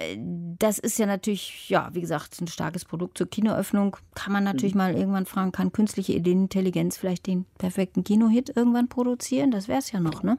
das 0.58 0.78
ist 0.78 0.98
ja 0.98 1.06
natürlich, 1.06 1.68
ja, 1.70 1.88
wie 1.92 2.00
gesagt, 2.00 2.40
ein 2.40 2.48
starkes 2.48 2.84
Produkt 2.84 3.18
zur 3.18 3.28
Kinoöffnung. 3.28 3.96
Kann 4.14 4.33
man 4.33 4.44
natürlich 4.44 4.74
mhm. 4.74 4.78
mal 4.78 4.94
irgendwann 4.94 5.26
fragen, 5.26 5.52
kann 5.52 5.72
künstliche 5.72 6.12
Intelligenz 6.12 6.96
vielleicht 6.96 7.26
den 7.26 7.46
perfekten 7.59 8.04
Kinohit 8.04 8.54
irgendwann 8.54 8.88
produzieren? 8.88 9.50
Das 9.50 9.68
wäre 9.68 9.78
es 9.78 9.90
ja 9.92 10.00
noch, 10.00 10.22
ne? 10.22 10.38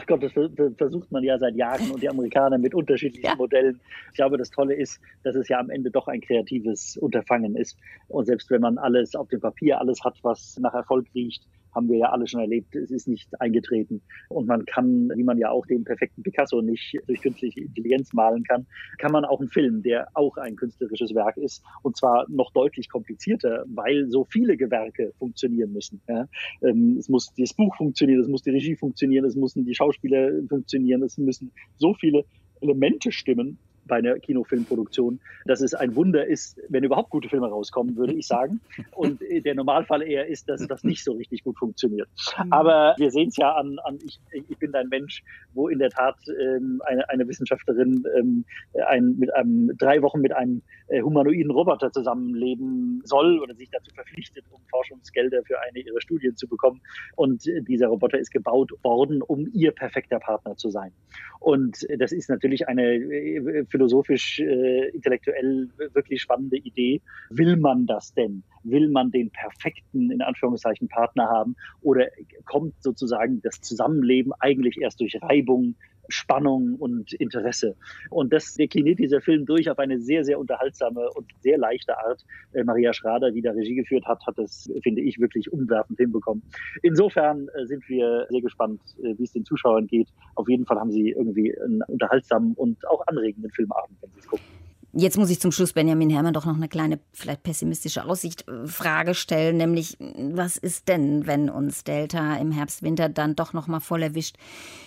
Ach 0.00 0.06
Gott, 0.06 0.22
das 0.22 0.32
versucht 0.76 1.10
man 1.10 1.24
ja 1.24 1.36
seit 1.38 1.56
Jahren 1.56 1.90
und 1.90 2.00
die 2.00 2.08
Amerikaner 2.08 2.56
mit 2.56 2.72
unterschiedlichen 2.72 3.26
ja. 3.26 3.34
Modellen. 3.34 3.80
Ich 4.10 4.16
glaube, 4.16 4.38
das 4.38 4.48
Tolle 4.48 4.74
ist, 4.74 5.00
dass 5.24 5.34
es 5.34 5.48
ja 5.48 5.58
am 5.58 5.70
Ende 5.70 5.90
doch 5.90 6.06
ein 6.06 6.20
kreatives 6.20 6.96
Unterfangen 6.96 7.56
ist. 7.56 7.76
Und 8.06 8.26
selbst 8.26 8.48
wenn 8.48 8.60
man 8.60 8.78
alles 8.78 9.16
auf 9.16 9.26
dem 9.26 9.40
Papier, 9.40 9.80
alles 9.80 10.04
hat, 10.04 10.14
was 10.22 10.56
nach 10.60 10.72
Erfolg 10.72 11.06
riecht, 11.16 11.42
haben 11.78 11.88
wir 11.88 11.98
ja 11.98 12.10
alle 12.10 12.26
schon 12.26 12.40
erlebt, 12.40 12.74
es 12.74 12.90
ist 12.90 13.06
nicht 13.06 13.28
eingetreten. 13.40 14.02
Und 14.28 14.46
man 14.48 14.64
kann, 14.66 15.10
wie 15.14 15.22
man 15.22 15.38
ja 15.38 15.50
auch 15.50 15.64
den 15.64 15.84
perfekten 15.84 16.24
Picasso 16.24 16.60
nicht 16.60 16.98
durch 17.06 17.22
künstliche 17.22 17.60
Intelligenz 17.60 18.12
malen 18.12 18.42
kann, 18.42 18.66
kann 18.98 19.12
man 19.12 19.24
auch 19.24 19.38
einen 19.38 19.48
Film, 19.48 19.82
der 19.82 20.08
auch 20.14 20.36
ein 20.38 20.56
künstlerisches 20.56 21.14
Werk 21.14 21.36
ist, 21.36 21.62
und 21.82 21.96
zwar 21.96 22.26
noch 22.28 22.52
deutlich 22.52 22.88
komplizierter, 22.88 23.64
weil 23.68 24.10
so 24.10 24.24
viele 24.24 24.56
Gewerke 24.56 25.12
funktionieren 25.18 25.72
müssen. 25.72 26.00
Ja. 26.08 26.26
Ähm, 26.62 26.96
es 26.98 27.08
muss 27.08 27.32
das 27.38 27.54
Buch 27.54 27.76
funktionieren, 27.76 28.20
es 28.20 28.28
muss 28.28 28.42
die 28.42 28.50
Regie 28.50 28.74
funktionieren, 28.74 29.24
es 29.24 29.36
müssen 29.36 29.64
die 29.64 29.74
Schauspieler 29.74 30.30
funktionieren, 30.48 31.02
es 31.04 31.16
müssen 31.16 31.52
so 31.76 31.94
viele 31.94 32.24
Elemente 32.60 33.12
stimmen, 33.12 33.58
bei 33.88 33.96
einer 33.96 34.18
Kinofilmproduktion, 34.18 35.20
dass 35.46 35.60
es 35.60 35.74
ein 35.74 35.96
Wunder 35.96 36.26
ist, 36.26 36.60
wenn 36.68 36.84
überhaupt 36.84 37.10
gute 37.10 37.28
Filme 37.28 37.48
rauskommen, 37.48 37.96
würde 37.96 38.14
ich 38.14 38.26
sagen. 38.26 38.60
Und 38.92 39.20
der 39.20 39.54
Normalfall 39.54 40.02
eher 40.02 40.26
ist, 40.26 40.48
dass 40.48 40.66
das 40.66 40.84
nicht 40.84 41.02
so 41.02 41.12
richtig 41.12 41.44
gut 41.44 41.58
funktioniert. 41.58 42.08
Mhm. 42.42 42.52
Aber 42.52 42.94
wir 42.98 43.10
sehen 43.10 43.28
es 43.28 43.36
ja 43.36 43.52
an, 43.52 43.78
an 43.84 43.98
ich, 44.04 44.20
ich, 44.32 44.58
bin 44.58 44.74
ein 44.74 44.88
Mensch, 44.88 45.22
wo 45.54 45.68
in 45.68 45.78
der 45.78 45.90
Tat 45.90 46.16
ähm, 46.28 46.80
eine, 46.86 47.08
eine, 47.08 47.26
Wissenschaftlerin 47.28 48.04
ähm, 48.16 48.44
ein, 48.86 49.16
mit 49.18 49.34
einem, 49.34 49.76
drei 49.76 50.02
Wochen 50.02 50.20
mit 50.20 50.32
einem 50.32 50.62
äh, 50.88 51.02
humanoiden 51.02 51.50
Roboter 51.50 51.90
zusammenleben 51.90 53.02
soll 53.04 53.40
oder 53.40 53.54
sich 53.54 53.70
dazu 53.70 53.90
verpflichtet, 53.94 54.44
um 54.50 54.60
Forschungsgelder 54.70 55.42
für 55.44 55.60
eine 55.60 55.80
ihrer 55.80 56.00
Studien 56.00 56.36
zu 56.36 56.46
bekommen. 56.46 56.80
Und 57.16 57.44
dieser 57.46 57.88
Roboter 57.88 58.18
ist 58.18 58.30
gebaut 58.30 58.72
worden, 58.82 59.22
um 59.22 59.48
ihr 59.52 59.72
perfekter 59.72 60.18
Partner 60.18 60.56
zu 60.56 60.70
sein. 60.70 60.92
Und 61.40 61.86
das 61.98 62.12
ist 62.12 62.28
natürlich 62.28 62.68
eine 62.68 62.94
äh, 62.94 63.64
philosophisch, 63.78 64.40
äh, 64.40 64.88
intellektuell 64.88 65.68
wirklich 65.94 66.20
spannende 66.20 66.56
Idee. 66.56 67.00
Will 67.30 67.56
man 67.56 67.86
das 67.86 68.12
denn? 68.12 68.42
Will 68.64 68.88
man 68.90 69.12
den 69.12 69.30
perfekten, 69.30 70.10
in 70.10 70.20
Anführungszeichen, 70.20 70.88
Partner 70.88 71.28
haben? 71.28 71.54
Oder 71.80 72.08
kommt 72.44 72.74
sozusagen 72.82 73.40
das 73.42 73.60
Zusammenleben 73.60 74.32
eigentlich 74.40 74.78
erst 74.80 75.00
durch 75.00 75.16
Reibung, 75.22 75.76
Spannung 76.08 76.74
und 76.76 77.12
Interesse. 77.14 77.76
Und 78.10 78.32
das 78.32 78.54
dekliniert 78.54 78.98
dieser 78.98 79.20
Film 79.20 79.46
durch 79.46 79.70
auf 79.70 79.78
eine 79.78 79.98
sehr, 80.00 80.24
sehr 80.24 80.38
unterhaltsame 80.38 81.08
und 81.14 81.26
sehr 81.40 81.58
leichte 81.58 81.96
Art. 81.98 82.24
Äh, 82.52 82.64
Maria 82.64 82.92
Schrader, 82.92 83.30
die 83.30 83.42
da 83.42 83.52
Regie 83.52 83.74
geführt 83.74 84.06
hat, 84.06 84.26
hat 84.26 84.38
das, 84.38 84.70
finde 84.82 85.02
ich, 85.02 85.18
wirklich 85.18 85.52
umwerfend 85.52 85.98
hinbekommen. 85.98 86.42
Insofern 86.82 87.48
äh, 87.54 87.66
sind 87.66 87.88
wir 87.88 88.26
sehr 88.28 88.40
gespannt, 88.40 88.80
äh, 89.02 89.14
wie 89.18 89.24
es 89.24 89.32
den 89.32 89.44
Zuschauern 89.44 89.86
geht. 89.86 90.08
Auf 90.34 90.48
jeden 90.48 90.66
Fall 90.66 90.78
haben 90.78 90.90
sie 90.90 91.10
irgendwie 91.10 91.56
einen 91.60 91.82
unterhaltsamen 91.82 92.54
und 92.54 92.86
auch 92.88 93.06
anregenden 93.06 93.50
Filmabend, 93.50 93.98
wenn 94.00 94.10
sie 94.12 94.20
es 94.20 94.26
gucken. 94.26 94.67
Jetzt 94.94 95.18
muss 95.18 95.28
ich 95.28 95.38
zum 95.38 95.52
Schluss 95.52 95.74
Benjamin 95.74 96.08
Herrmann 96.08 96.32
doch 96.32 96.46
noch 96.46 96.56
eine 96.56 96.68
kleine, 96.68 96.98
vielleicht 97.12 97.42
pessimistische 97.42 98.04
Aussichtfrage 98.04 99.14
stellen, 99.14 99.58
nämlich 99.58 99.98
was 100.00 100.56
ist 100.56 100.88
denn, 100.88 101.26
wenn 101.26 101.50
uns 101.50 101.84
Delta 101.84 102.36
im 102.36 102.52
Herbst, 102.52 102.82
Winter 102.82 103.10
dann 103.10 103.36
doch 103.36 103.52
noch 103.52 103.66
mal 103.66 103.80
voll 103.80 104.02
erwischt, 104.02 104.36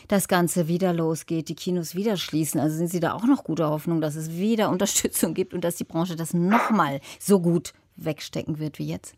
das 0.07 0.27
Ganze 0.27 0.67
wieder 0.67 0.91
losgeht, 0.91 1.49
die 1.49 1.55
Kinos 1.55 1.93
wieder 1.93 2.17
schließen? 2.17 2.59
Also 2.59 2.77
sind 2.77 2.89
Sie 2.89 2.99
da 2.99 3.13
auch 3.13 3.25
noch 3.25 3.43
guter 3.43 3.69
Hoffnung, 3.69 4.01
dass 4.01 4.15
es 4.15 4.31
wieder 4.31 4.69
Unterstützung 4.71 5.35
gibt 5.35 5.53
und 5.53 5.63
dass 5.63 5.75
die 5.75 5.83
Branche 5.83 6.15
das 6.15 6.33
noch 6.33 6.71
mal 6.71 6.99
so 7.19 7.39
gut 7.39 7.73
wegstecken 7.95 8.57
wird 8.57 8.79
wie 8.79 8.87
jetzt? 8.87 9.15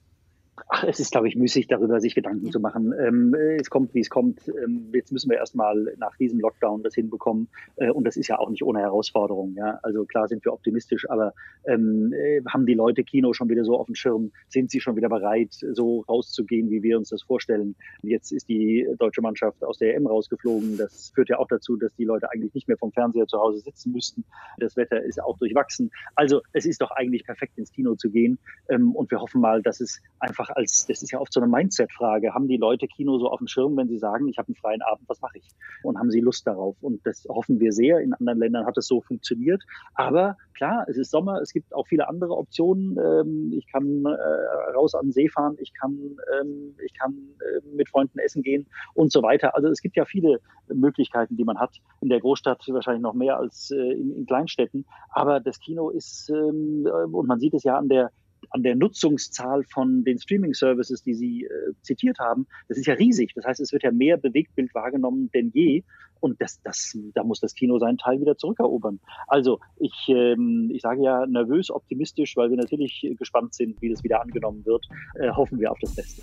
Ach, 0.67 0.83
es 0.83 0.99
ist, 0.99 1.11
glaube 1.11 1.27
ich, 1.27 1.35
müßig, 1.35 1.67
darüber 1.67 1.99
sich 1.99 2.13
Gedanken 2.13 2.45
ja. 2.45 2.51
zu 2.51 2.59
machen. 2.59 2.93
Ähm, 2.99 3.33
es 3.33 3.69
kommt, 3.69 3.93
wie 3.93 4.01
es 4.01 4.09
kommt. 4.09 4.47
Ähm, 4.47 4.89
jetzt 4.93 5.11
müssen 5.11 5.29
wir 5.29 5.37
erstmal 5.37 5.93
nach 5.97 6.15
diesem 6.17 6.39
Lockdown 6.39 6.83
das 6.83 6.93
hinbekommen. 6.93 7.47
Äh, 7.75 7.89
und 7.89 8.05
das 8.05 8.17
ist 8.17 8.27
ja 8.27 8.37
auch 8.37 8.49
nicht 8.49 8.63
ohne 8.63 8.79
Herausforderung. 8.79 9.55
Ja? 9.55 9.79
Also 9.81 10.05
klar 10.05 10.27
sind 10.27 10.45
wir 10.45 10.53
optimistisch, 10.53 11.09
aber 11.09 11.33
ähm, 11.65 12.13
äh, 12.13 12.41
haben 12.47 12.65
die 12.65 12.75
Leute 12.75 13.03
Kino 13.03 13.33
schon 13.33 13.49
wieder 13.49 13.63
so 13.65 13.77
auf 13.79 13.87
dem 13.87 13.95
Schirm? 13.95 14.31
Sind 14.47 14.69
sie 14.71 14.79
schon 14.79 14.95
wieder 14.95 15.09
bereit, 15.09 15.53
so 15.53 16.01
rauszugehen, 16.01 16.69
wie 16.69 16.83
wir 16.83 16.97
uns 16.97 17.09
das 17.09 17.23
vorstellen? 17.23 17.75
Jetzt 18.03 18.31
ist 18.31 18.47
die 18.47 18.87
deutsche 18.99 19.21
Mannschaft 19.21 19.63
aus 19.63 19.79
der 19.79 19.95
EM 19.95 20.05
rausgeflogen. 20.05 20.77
Das 20.77 21.11
führt 21.15 21.29
ja 21.29 21.39
auch 21.39 21.47
dazu, 21.47 21.77
dass 21.77 21.95
die 21.95 22.05
Leute 22.05 22.29
eigentlich 22.31 22.53
nicht 22.53 22.67
mehr 22.67 22.77
vom 22.77 22.91
Fernseher 22.91 23.25
zu 23.27 23.39
Hause 23.39 23.59
sitzen 23.59 23.91
müssten. 23.91 24.23
Das 24.59 24.75
Wetter 24.77 25.01
ist 25.03 25.21
auch 25.21 25.37
durchwachsen. 25.37 25.91
Also 26.15 26.41
es 26.51 26.65
ist 26.65 26.81
doch 26.81 26.91
eigentlich 26.91 27.25
perfekt, 27.25 27.57
ins 27.57 27.71
Kino 27.71 27.95
zu 27.95 28.09
gehen. 28.09 28.37
Ähm, 28.69 28.95
und 28.95 29.09
wir 29.11 29.19
hoffen 29.19 29.41
mal, 29.41 29.61
dass 29.61 29.81
es 29.81 30.01
einfach 30.19 30.42
einfach 30.43 30.55
als, 30.55 30.85
das 30.87 31.01
ist 31.01 31.11
ja 31.11 31.19
oft 31.19 31.33
so 31.33 31.39
eine 31.39 31.49
Mindset-Frage, 31.49 32.33
haben 32.33 32.47
die 32.47 32.57
Leute 32.57 32.87
Kino 32.87 33.17
so 33.17 33.29
auf 33.29 33.39
dem 33.39 33.47
Schirm, 33.47 33.77
wenn 33.77 33.87
sie 33.87 33.97
sagen, 33.97 34.27
ich 34.27 34.37
habe 34.37 34.47
einen 34.47 34.55
freien 34.55 34.81
Abend, 34.81 35.07
was 35.07 35.21
mache 35.21 35.37
ich? 35.37 35.47
Und 35.83 35.97
haben 35.97 36.11
sie 36.11 36.19
Lust 36.19 36.45
darauf? 36.47 36.75
Und 36.81 37.05
das 37.05 37.25
hoffen 37.29 37.59
wir 37.59 37.71
sehr. 37.71 37.99
In 37.99 38.13
anderen 38.13 38.39
Ländern 38.39 38.65
hat 38.65 38.77
es 38.77 38.87
so 38.87 39.01
funktioniert. 39.01 39.63
Aber 39.95 40.37
klar, 40.53 40.85
es 40.87 40.97
ist 40.97 41.11
Sommer, 41.11 41.41
es 41.41 41.51
gibt 41.53 41.73
auch 41.73 41.87
viele 41.87 42.07
andere 42.07 42.35
Optionen. 42.37 42.97
Ähm, 42.97 43.53
ich 43.55 43.65
kann 43.71 44.05
äh, 44.05 44.71
raus 44.75 44.95
an 44.95 45.07
den 45.07 45.11
See 45.11 45.29
fahren, 45.29 45.55
ich 45.59 45.73
kann, 45.73 46.17
ähm, 46.39 46.75
ich 46.83 46.93
kann 46.93 47.13
äh, 47.13 47.75
mit 47.75 47.89
Freunden 47.89 48.19
essen 48.19 48.43
gehen 48.43 48.67
und 48.93 49.11
so 49.11 49.21
weiter. 49.21 49.55
Also 49.55 49.69
es 49.69 49.81
gibt 49.81 49.95
ja 49.95 50.05
viele 50.05 50.39
Möglichkeiten, 50.73 51.37
die 51.37 51.43
man 51.43 51.59
hat. 51.59 51.75
In 52.01 52.09
der 52.09 52.19
Großstadt 52.19 52.63
wahrscheinlich 52.69 53.03
noch 53.03 53.13
mehr 53.13 53.37
als 53.37 53.71
äh, 53.71 53.75
in, 53.75 54.15
in 54.15 54.25
Kleinstädten. 54.25 54.85
Aber 55.09 55.39
das 55.39 55.59
Kino 55.59 55.89
ist, 55.89 56.29
ähm, 56.29 56.87
und 57.11 57.27
man 57.27 57.39
sieht 57.39 57.53
es 57.53 57.63
ja 57.63 57.77
an 57.77 57.89
der 57.89 58.11
an 58.53 58.63
der 58.63 58.75
Nutzungszahl 58.75 59.63
von 59.63 60.03
den 60.03 60.19
Streaming-Services, 60.19 61.03
die 61.03 61.15
Sie 61.15 61.43
äh, 61.45 61.73
zitiert 61.81 62.19
haben, 62.19 62.47
das 62.69 62.77
ist 62.77 62.85
ja 62.85 62.93
riesig. 62.93 63.33
Das 63.35 63.45
heißt, 63.45 63.59
es 63.59 63.73
wird 63.73 63.83
ja 63.83 63.91
mehr 63.91 64.17
Bewegtbild 64.17 64.73
wahrgenommen 64.73 65.29
denn 65.33 65.51
je. 65.53 65.83
Und 66.19 66.39
das, 66.39 66.61
das, 66.61 66.97
da 67.13 67.23
muss 67.23 67.41
das 67.41 67.53
Kino 67.55 67.79
seinen 67.79 67.97
Teil 67.97 68.21
wieder 68.21 68.37
zurückerobern. 68.37 68.99
Also 69.27 69.59
ich, 69.77 70.07
ähm, 70.07 70.69
ich 70.71 70.81
sage 70.81 71.03
ja 71.03 71.25
nervös, 71.25 71.69
optimistisch, 71.69 72.37
weil 72.37 72.49
wir 72.49 72.57
natürlich 72.57 73.05
gespannt 73.17 73.55
sind, 73.55 73.81
wie 73.81 73.89
das 73.89 74.03
wieder 74.03 74.21
angenommen 74.21 74.65
wird. 74.65 74.85
Äh, 75.15 75.31
hoffen 75.31 75.59
wir 75.59 75.71
auf 75.71 75.79
das 75.79 75.95
Beste. 75.95 76.21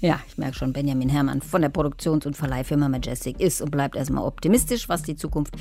Ja, 0.00 0.18
ich 0.26 0.38
merke 0.38 0.54
schon, 0.54 0.72
Benjamin 0.72 1.10
Herrmann 1.10 1.42
von 1.42 1.60
der 1.60 1.68
Produktions- 1.68 2.24
und 2.24 2.34
Verleihfirma 2.34 2.88
Majestic 2.88 3.38
ist 3.38 3.60
und 3.60 3.70
bleibt 3.70 3.96
erstmal 3.96 4.24
optimistisch, 4.24 4.88
was 4.88 5.02
die 5.02 5.14
Zukunft 5.14 5.54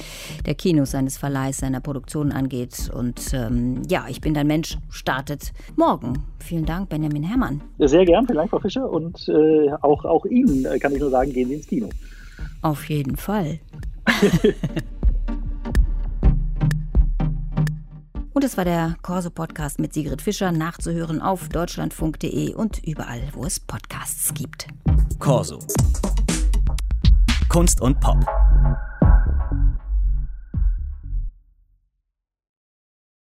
der 0.45 0.55
Kinos, 0.55 0.91
seines 0.91 1.17
Verleihs, 1.17 1.57
seiner 1.57 1.81
Produktion 1.81 2.31
angeht. 2.31 2.89
Und 2.93 3.33
ähm, 3.33 3.81
ja, 3.89 4.05
ich 4.07 4.21
bin 4.21 4.33
dein 4.33 4.47
Mensch, 4.47 4.77
startet 4.89 5.51
morgen. 5.75 6.23
Vielen 6.39 6.65
Dank, 6.65 6.87
Benjamin 6.87 7.23
Herrmann. 7.23 7.61
Sehr 7.79 8.05
gern, 8.05 8.25
vielen 8.25 8.37
Dank, 8.37 8.49
Frau 8.49 8.59
Fischer. 8.59 8.89
Und 8.89 9.27
äh, 9.27 9.71
auch, 9.81 10.05
auch 10.05 10.25
Ihnen 10.25 10.65
kann 10.79 10.93
ich 10.93 11.01
nur 11.01 11.09
sagen, 11.09 11.33
gehen 11.33 11.49
Sie 11.49 11.55
ins 11.55 11.67
Kino. 11.67 11.89
Auf 12.61 12.87
jeden 12.89 13.17
Fall. 13.17 13.59
Und 18.39 18.45
es 18.45 18.55
war 18.55 18.63
der 18.63 18.95
Corso 19.01 19.29
Podcast 19.29 19.79
mit 19.79 19.93
Sigrid 19.93 20.21
Fischer, 20.21 20.53
nachzuhören 20.53 21.21
auf 21.21 21.49
deutschlandfunk.de 21.49 22.53
und 22.53 22.81
überall, 22.87 23.21
wo 23.33 23.43
es 23.43 23.59
Podcasts 23.59 24.33
gibt. 24.33 24.65
Corso. 25.19 25.59
Kunst 27.49 27.81
und 27.81 27.99
Pop. 27.99 28.25